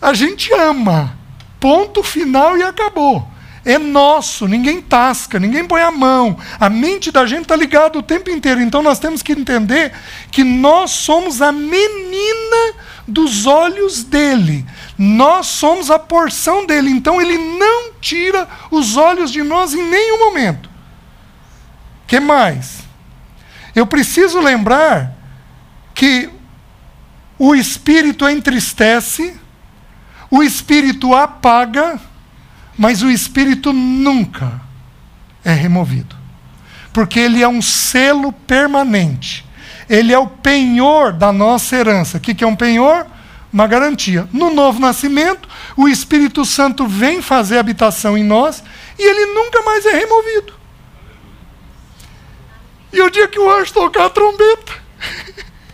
[0.00, 1.18] A gente ama.
[1.60, 3.28] Ponto final e acabou.
[3.62, 6.38] É nosso, ninguém tasca, ninguém põe a mão.
[6.58, 8.62] A mente da gente está ligada o tempo inteiro.
[8.62, 9.92] Então nós temos que entender
[10.32, 12.74] que nós somos a menina
[13.06, 14.64] dos olhos dele.
[14.96, 16.88] Nós somos a porção dele.
[16.88, 20.72] Então ele não tira os olhos de nós em nenhum momento
[22.06, 22.80] que mais?
[23.74, 25.12] Eu preciso lembrar
[25.94, 26.30] que
[27.38, 29.34] o espírito entristece,
[30.30, 31.98] o espírito apaga,
[32.76, 34.60] mas o espírito nunca
[35.44, 36.16] é removido.
[36.92, 39.44] Porque ele é um selo permanente.
[39.88, 42.18] Ele é o penhor da nossa herança.
[42.18, 43.06] O que é um penhor?
[43.52, 44.28] Uma garantia.
[44.32, 48.62] No novo nascimento, o Espírito Santo vem fazer habitação em nós
[48.98, 50.63] e ele nunca mais é removido.
[52.94, 54.72] E o dia que o anjo tocar a trombeta,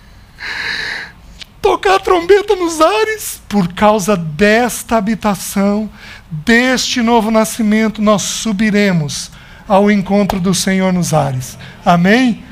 [1.61, 5.91] tocar a trombeta nos ares, por causa desta habitação,
[6.31, 9.31] deste novo nascimento, nós subiremos
[9.69, 11.59] ao encontro do Senhor nos ares.
[11.85, 12.43] Amém?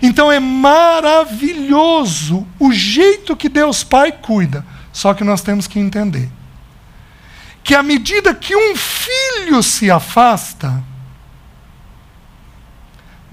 [0.00, 4.64] Então é maravilhoso o jeito que Deus Pai cuida.
[4.92, 6.30] Só que nós temos que entender
[7.64, 10.84] que à medida que um filho se afasta,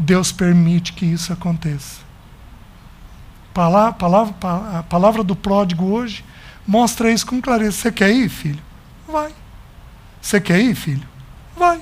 [0.01, 2.01] Deus permite que isso aconteça.
[3.53, 6.25] Palavra, palavra, a palavra do pródigo hoje
[6.65, 7.73] mostra isso com clareza.
[7.73, 8.61] Você quer ir, filho?
[9.07, 9.31] Vai.
[10.19, 11.07] Você quer ir, filho?
[11.55, 11.81] Vai.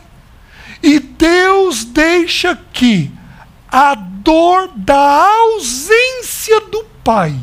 [0.83, 3.11] E Deus deixa que
[3.71, 7.39] a dor da ausência do Pai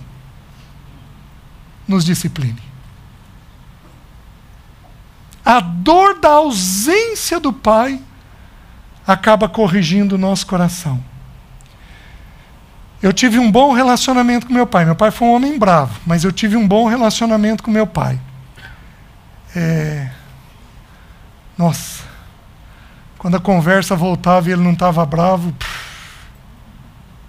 [1.88, 2.62] nos discipline.
[5.44, 8.02] A dor da ausência do Pai
[9.06, 11.02] acaba corrigindo o nosso coração.
[13.02, 14.84] Eu tive um bom relacionamento com meu pai.
[14.84, 18.18] Meu pai foi um homem bravo, mas eu tive um bom relacionamento com meu pai.
[19.54, 20.10] É...
[21.56, 22.04] Nossa,
[23.16, 25.54] quando a conversa voltava e ele não estava bravo,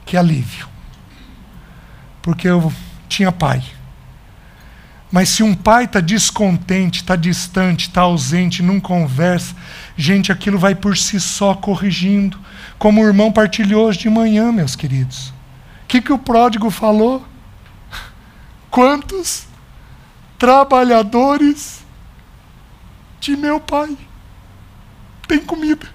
[0.06, 0.68] que alívio.
[2.22, 2.74] Porque eu
[3.08, 3.64] tinha pai.
[5.12, 9.56] Mas se um pai está descontente, está distante, está ausente, não conversa,
[9.96, 12.38] gente, aquilo vai por si só corrigindo.
[12.78, 15.30] Como o irmão partilhou hoje de manhã, meus queridos.
[15.84, 17.26] O que, que o pródigo falou?
[18.70, 19.48] Quantos
[20.38, 21.86] trabalhadores
[23.22, 23.98] de meu pai
[25.28, 25.88] têm comida?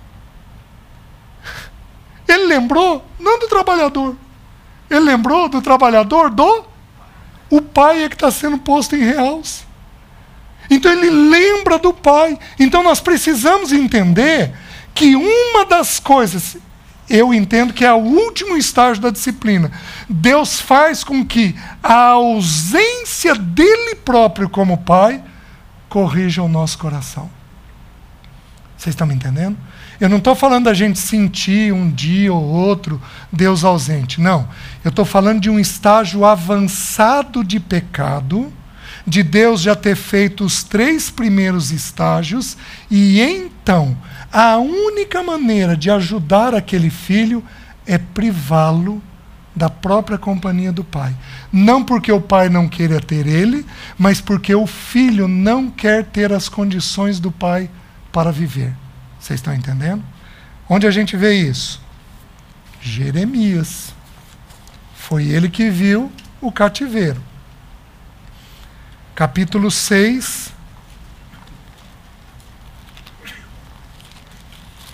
[2.26, 4.16] Ele lembrou, não do trabalhador,
[4.92, 6.66] ele lembrou do trabalhador do.
[7.52, 9.66] O pai é que está sendo posto em reals.
[10.70, 12.38] Então ele lembra do pai.
[12.58, 14.54] Então nós precisamos entender
[14.94, 16.56] que uma das coisas,
[17.10, 19.70] eu entendo que é o último estágio da disciplina.
[20.08, 25.22] Deus faz com que a ausência dele próprio como pai
[25.90, 27.30] corrija o nosso coração.
[28.78, 29.58] Vocês estão me entendendo?
[30.02, 33.00] Eu não estou falando da gente sentir um dia ou outro
[33.30, 34.20] Deus ausente.
[34.20, 34.48] Não.
[34.82, 38.52] Eu estou falando de um estágio avançado de pecado,
[39.06, 42.56] de Deus já ter feito os três primeiros estágios,
[42.90, 43.96] e então
[44.32, 47.40] a única maneira de ajudar aquele filho
[47.86, 49.00] é privá-lo
[49.54, 51.14] da própria companhia do pai.
[51.52, 53.64] Não porque o pai não queira ter ele,
[53.96, 57.70] mas porque o filho não quer ter as condições do pai
[58.10, 58.81] para viver.
[59.22, 60.02] Vocês estão entendendo?
[60.68, 61.80] Onde a gente vê isso?
[62.80, 63.94] Jeremias.
[64.96, 66.10] Foi ele que viu
[66.40, 67.22] o cativeiro.
[69.14, 70.52] Capítulo 6,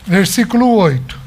[0.06, 1.18] versículo 8.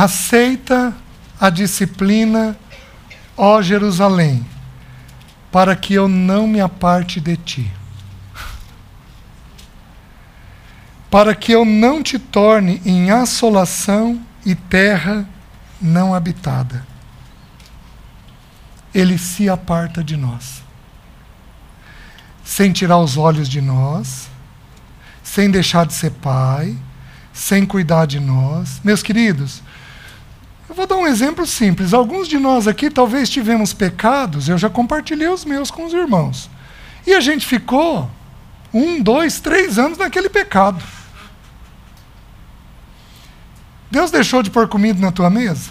[0.00, 0.94] Aceita
[1.40, 2.56] a disciplina,
[3.36, 4.46] ó Jerusalém,
[5.50, 7.72] para que eu não me aparte de ti.
[11.10, 15.28] Para que eu não te torne em assolação e terra
[15.82, 16.86] não habitada.
[18.94, 20.62] Ele se aparta de nós,
[22.44, 24.30] sem tirar os olhos de nós,
[25.24, 26.78] sem deixar de ser pai,
[27.32, 28.80] sem cuidar de nós.
[28.84, 29.60] Meus queridos,
[30.68, 31.94] eu vou dar um exemplo simples.
[31.94, 36.50] Alguns de nós aqui talvez tivemos pecados, eu já compartilhei os meus com os irmãos.
[37.06, 38.10] E a gente ficou
[38.72, 40.84] um, dois, três anos naquele pecado.
[43.90, 45.70] Deus deixou de pôr comida na tua mesa?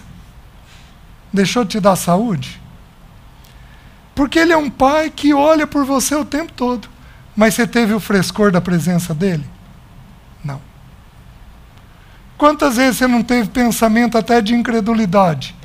[1.32, 2.60] Deixou de te dar saúde?
[4.16, 6.90] Porque Ele é um pai que olha por você o tempo todo.
[7.36, 9.46] Mas você teve o frescor da presença dele?
[12.38, 15.56] Quantas vezes você não teve pensamento até de incredulidade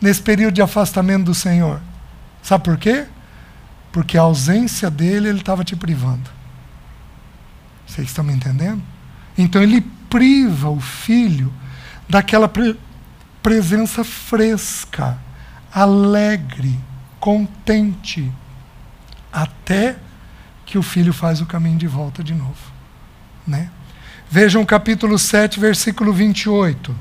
[0.00, 1.80] nesse período de afastamento do Senhor?
[2.42, 3.06] Sabe por quê?
[3.90, 6.30] Porque a ausência dele, ele estava te privando.
[7.86, 8.82] Vocês estão me entendendo?
[9.36, 11.52] Então ele priva o filho
[12.08, 12.78] daquela pre
[13.42, 15.18] presença fresca,
[15.74, 16.78] alegre,
[17.18, 18.30] contente,
[19.32, 19.96] até
[20.64, 22.72] que o filho faz o caminho de volta de novo,
[23.44, 23.68] né?
[24.34, 26.96] Vejam capítulo 7, versículo 28.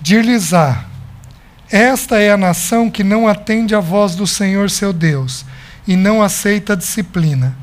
[0.00, 0.84] Dir-lhes-á:
[1.68, 5.44] Esta é a nação que não atende à voz do Senhor seu Deus
[5.88, 7.56] e não aceita disciplina.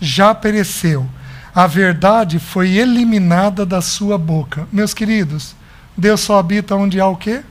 [0.00, 1.04] Já pereceu.
[1.52, 4.68] A verdade foi eliminada da sua boca.
[4.70, 5.56] Meus queridos,
[5.96, 7.42] Deus só habita onde há o quê?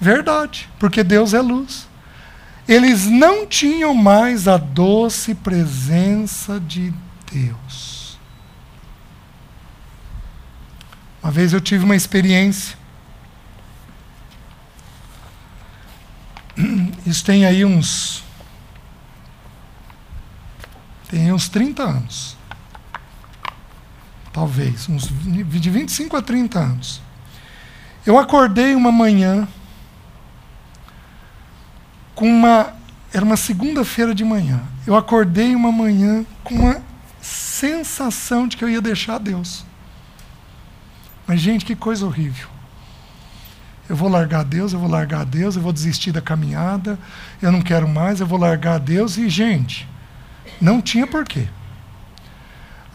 [0.00, 1.88] Verdade, porque Deus é luz.
[2.66, 6.92] Eles não tinham mais a doce presença de
[7.30, 8.18] Deus.
[11.22, 12.76] Uma vez eu tive uma experiência.
[17.06, 18.22] Isso tem aí uns.
[21.08, 22.36] Tem uns 30 anos.
[24.32, 27.00] Talvez, uns de 25 a 30 anos.
[28.04, 29.48] Eu acordei uma manhã
[32.14, 32.72] com uma.
[33.12, 34.60] Era uma segunda-feira de manhã.
[34.86, 36.82] Eu acordei uma manhã com uma
[37.20, 39.64] sensação de que eu ia deixar Deus.
[41.26, 42.48] Mas, gente, que coisa horrível.
[43.88, 46.98] Eu vou largar Deus, eu vou largar Deus, eu vou desistir da caminhada,
[47.40, 49.16] eu não quero mais, eu vou largar Deus.
[49.16, 49.88] E, gente,
[50.60, 51.48] Não tinha porquê.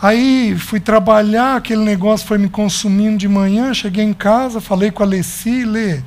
[0.02, 5.04] Aí fui trabalhar, aquele negócio foi me consumindo de manhã, cheguei em casa, falei com
[5.04, 6.02] a Alessi, Lê,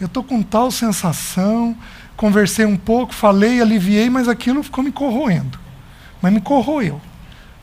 [0.00, 1.76] eu estou com tal sensação,
[2.16, 5.58] conversei um pouco, falei, aliviei, mas aquilo ficou me corroendo.
[6.20, 7.00] Mas me corroeu.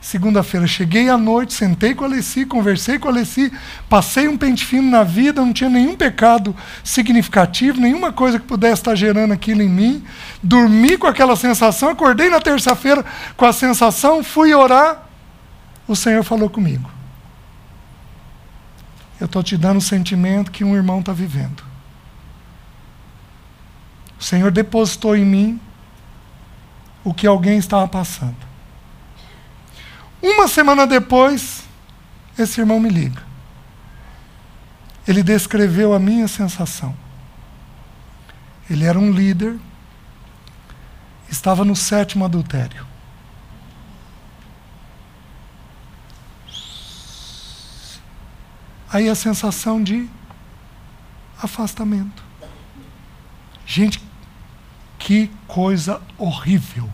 [0.00, 3.52] Segunda-feira cheguei à noite, sentei com a Alessi, conversei com a Alessi,
[3.86, 8.80] passei um pente fino na vida, não tinha nenhum pecado significativo, nenhuma coisa que pudesse
[8.80, 10.02] estar gerando aquilo em mim.
[10.42, 13.04] Dormi com aquela sensação, acordei na terça-feira
[13.36, 15.06] com a sensação, fui orar,
[15.86, 16.90] o Senhor falou comigo.
[19.20, 21.69] Eu estou te dando o sentimento que um irmão está vivendo.
[24.20, 25.60] O Senhor depositou em mim
[27.02, 28.36] o que alguém estava passando.
[30.22, 31.62] Uma semana depois,
[32.38, 33.22] esse irmão me liga.
[35.08, 36.94] Ele descreveu a minha sensação.
[38.68, 39.58] Ele era um líder,
[41.30, 42.86] estava no sétimo adultério.
[48.92, 50.06] Aí a sensação de
[51.42, 52.22] afastamento.
[53.64, 54.09] Gente,
[55.00, 56.88] que coisa horrível.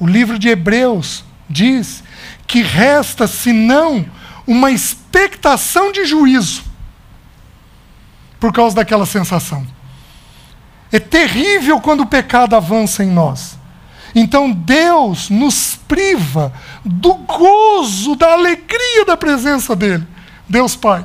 [0.00, 2.02] O livro de Hebreus diz
[2.46, 4.06] que resta senão
[4.46, 6.64] uma expectação de juízo
[8.40, 9.66] por causa daquela sensação.
[10.90, 13.58] É terrível quando o pecado avança em nós.
[14.14, 16.52] Então Deus nos priva
[16.84, 20.06] do gozo, da alegria da presença dEle.
[20.48, 21.04] Deus Pai.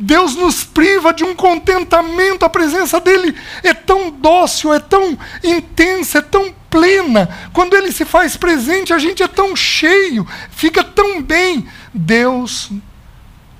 [0.00, 6.18] Deus nos priva de um contentamento, a presença dEle é tão dócil, é tão intensa,
[6.18, 7.28] é tão plena.
[7.52, 11.68] Quando Ele se faz presente, a gente é tão cheio, fica tão bem.
[11.92, 12.70] Deus,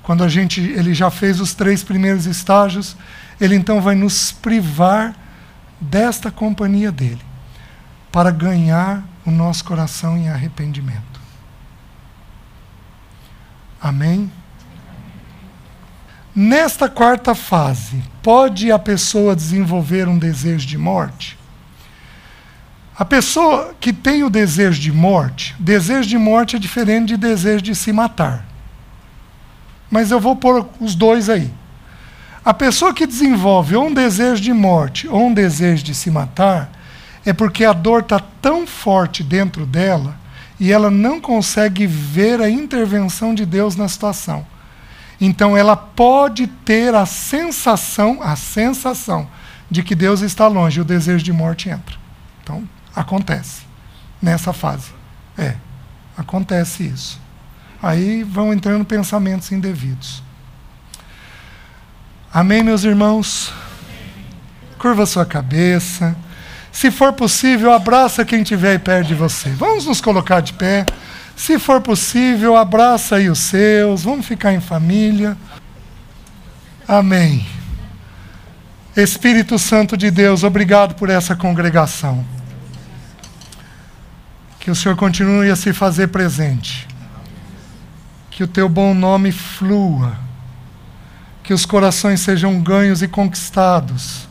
[0.01, 2.95] quando a gente, Ele já fez os três primeiros estágios,
[3.39, 5.15] Ele então vai nos privar
[5.79, 7.21] desta companhia dEle
[8.11, 11.21] para ganhar o nosso coração em arrependimento.
[13.79, 14.31] Amém?
[16.43, 21.37] Nesta quarta fase, pode a pessoa desenvolver um desejo de morte?
[22.97, 27.61] A pessoa que tem o desejo de morte, desejo de morte é diferente de desejo
[27.61, 28.43] de se matar.
[29.87, 31.51] Mas eu vou pôr os dois aí.
[32.43, 36.71] A pessoa que desenvolve ou um desejo de morte ou um desejo de se matar,
[37.23, 40.15] é porque a dor está tão forte dentro dela
[40.59, 44.43] e ela não consegue ver a intervenção de Deus na situação.
[45.21, 49.29] Então ela pode ter a sensação, a sensação
[49.69, 51.95] de que Deus está longe o desejo de morte entra.
[52.41, 53.61] Então acontece
[54.19, 54.91] nessa fase.
[55.37, 55.55] É,
[56.17, 57.21] acontece isso.
[57.81, 60.23] Aí vão entrando pensamentos indevidos.
[62.33, 63.53] Amém, meus irmãos?
[64.79, 66.15] Curva sua cabeça.
[66.71, 69.49] Se for possível, abraça quem estiver perto de você.
[69.49, 70.85] Vamos nos colocar de pé.
[71.41, 74.03] Se for possível, abraça aí os seus.
[74.03, 75.35] Vamos ficar em família.
[76.87, 77.47] Amém.
[78.95, 82.23] Espírito Santo de Deus, obrigado por essa congregação.
[84.59, 86.87] Que o Senhor continue a se fazer presente.
[88.29, 90.15] Que o teu bom nome flua.
[91.41, 94.29] Que os corações sejam ganhos e conquistados.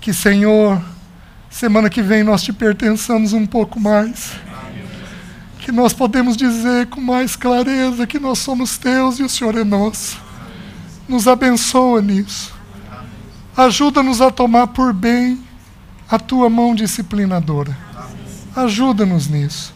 [0.00, 0.80] Que, Senhor,
[1.54, 4.32] Semana que vem nós te pertençamos um pouco mais.
[5.64, 9.64] Que nós podemos dizer com mais clareza que nós somos teus e o Senhor é
[9.64, 10.20] nosso.
[11.08, 12.52] Nos abençoa nisso.
[13.56, 15.40] Ajuda-nos a tomar por bem
[16.10, 17.74] a tua mão disciplinadora.
[18.54, 19.74] Ajuda-nos nisso.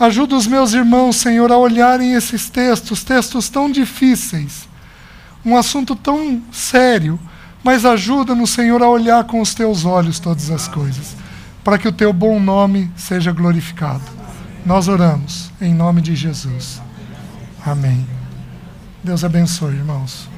[0.00, 4.66] Ajuda os meus irmãos, Senhor, a olharem esses textos, textos tão difíceis,
[5.44, 7.20] um assunto tão sério
[7.62, 11.16] mas ajuda-nos, Senhor, a olhar com os teus olhos todas as coisas,
[11.64, 14.02] para que o teu bom nome seja glorificado.
[14.64, 16.80] Nós oramos em nome de Jesus.
[17.64, 18.06] Amém.
[19.02, 20.33] Deus abençoe, irmãos.